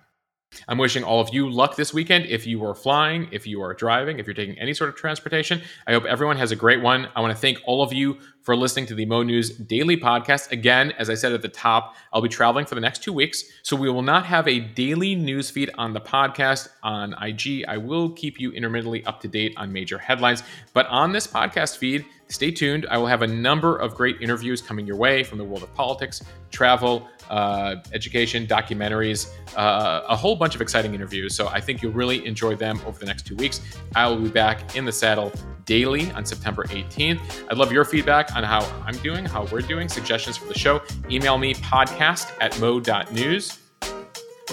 I'm 0.67 0.77
wishing 0.77 1.03
all 1.03 1.19
of 1.19 1.33
you 1.33 1.49
luck 1.49 1.75
this 1.75 1.93
weekend 1.93 2.25
if 2.25 2.45
you 2.45 2.63
are 2.65 2.75
flying, 2.75 3.27
if 3.31 3.45
you 3.45 3.61
are 3.61 3.73
driving, 3.73 4.19
if 4.19 4.27
you're 4.27 4.33
taking 4.33 4.57
any 4.59 4.73
sort 4.73 4.89
of 4.89 4.95
transportation. 4.95 5.61
I 5.87 5.93
hope 5.93 6.05
everyone 6.05 6.37
has 6.37 6.51
a 6.51 6.55
great 6.55 6.81
one. 6.81 7.07
I 7.15 7.21
want 7.21 7.33
to 7.33 7.39
thank 7.39 7.59
all 7.65 7.81
of 7.81 7.93
you 7.93 8.17
for 8.43 8.55
listening 8.57 8.85
to 8.85 8.93
the 8.95 9.05
Mo 9.05 9.23
News 9.23 9.51
Daily 9.51 9.95
Podcast. 9.95 10.51
Again, 10.51 10.91
as 10.99 11.09
I 11.09 11.13
said 11.13 11.31
at 11.31 11.41
the 11.41 11.47
top, 11.47 11.95
I'll 12.11 12.21
be 12.21 12.27
traveling 12.27 12.65
for 12.65 12.75
the 12.75 12.81
next 12.81 13.01
two 13.01 13.13
weeks, 13.13 13.43
so 13.63 13.75
we 13.75 13.89
will 13.89 14.01
not 14.01 14.25
have 14.25 14.47
a 14.47 14.59
daily 14.59 15.15
news 15.15 15.49
feed 15.49 15.71
on 15.77 15.93
the 15.93 16.01
podcast 16.01 16.67
on 16.83 17.15
IG. 17.21 17.63
I 17.67 17.77
will 17.77 18.09
keep 18.09 18.39
you 18.39 18.51
intermittently 18.51 19.05
up 19.05 19.21
to 19.21 19.29
date 19.29 19.53
on 19.55 19.71
major 19.71 19.97
headlines, 19.97 20.43
but 20.73 20.87
on 20.87 21.13
this 21.13 21.25
podcast 21.25 21.77
feed, 21.77 22.05
stay 22.33 22.51
tuned. 22.51 22.85
I 22.89 22.97
will 22.97 23.07
have 23.07 23.21
a 23.21 23.27
number 23.27 23.77
of 23.77 23.95
great 23.95 24.21
interviews 24.21 24.61
coming 24.61 24.85
your 24.85 24.97
way 24.97 25.23
from 25.23 25.37
the 25.37 25.43
world 25.43 25.63
of 25.63 25.73
politics, 25.75 26.23
travel, 26.51 27.07
uh, 27.29 27.75
education, 27.93 28.45
documentaries, 28.45 29.29
uh, 29.55 30.01
a 30.07 30.15
whole 30.15 30.35
bunch 30.35 30.55
of 30.55 30.61
exciting 30.61 30.93
interviews. 30.93 31.35
So 31.35 31.47
I 31.47 31.61
think 31.61 31.81
you'll 31.81 31.93
really 31.93 32.25
enjoy 32.25 32.55
them 32.55 32.81
over 32.85 32.99
the 32.99 33.05
next 33.05 33.25
two 33.25 33.35
weeks. 33.35 33.61
I 33.95 34.07
will 34.07 34.17
be 34.17 34.29
back 34.29 34.75
in 34.75 34.85
the 34.85 34.91
saddle 34.91 35.31
daily 35.65 36.11
on 36.11 36.25
September 36.25 36.65
18th. 36.65 37.45
I'd 37.49 37.57
love 37.57 37.71
your 37.71 37.85
feedback 37.85 38.35
on 38.35 38.43
how 38.43 38.61
I'm 38.85 38.97
doing, 38.97 39.25
how 39.25 39.45
we're 39.45 39.61
doing, 39.61 39.87
suggestions 39.87 40.35
for 40.35 40.47
the 40.47 40.57
show. 40.57 40.81
Email 41.09 41.37
me 41.37 41.53
podcast 41.55 42.33
at 42.41 42.59
mo.news. 42.59 43.62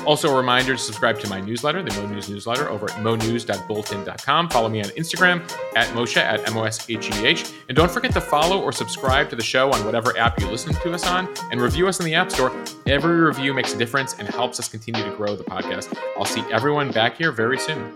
Also, 0.06 0.32
a 0.32 0.36
reminder 0.36 0.72
to 0.72 0.78
subscribe 0.78 1.18
to 1.20 1.28
my 1.28 1.40
newsletter, 1.40 1.82
the 1.82 1.92
Mo 2.00 2.06
News 2.06 2.28
newsletter, 2.28 2.68
over 2.68 2.90
at 2.90 3.02
monews.bulletin.com. 3.02 4.50
Follow 4.50 4.68
me 4.68 4.82
on 4.82 4.90
Instagram 4.90 5.42
at 5.76 5.88
Mosheh 5.88 6.22
at 6.22 6.48
M 6.48 6.56
O 6.56 6.64
S 6.64 6.88
H 6.88 7.10
E 7.10 7.26
H. 7.26 7.52
And 7.68 7.76
don't 7.76 7.90
forget 7.90 8.12
to 8.12 8.20
follow 8.20 8.60
or 8.62 8.72
subscribe 8.72 9.28
to 9.30 9.36
the 9.36 9.42
show 9.42 9.72
on 9.72 9.84
whatever 9.84 10.16
app 10.16 10.40
you 10.40 10.48
listen 10.48 10.72
to 10.74 10.92
us 10.92 11.06
on 11.06 11.28
and 11.50 11.60
review 11.60 11.88
us 11.88 11.98
in 11.98 12.06
the 12.06 12.14
App 12.14 12.30
Store. 12.30 12.52
Every 12.86 13.20
review 13.20 13.52
makes 13.52 13.74
a 13.74 13.78
difference 13.78 14.18
and 14.18 14.28
helps 14.28 14.58
us 14.58 14.68
continue 14.68 15.02
to 15.02 15.16
grow 15.16 15.36
the 15.36 15.44
podcast. 15.44 15.96
I'll 16.16 16.24
see 16.24 16.42
everyone 16.52 16.92
back 16.92 17.16
here 17.16 17.32
very 17.32 17.58
soon. 17.58 17.92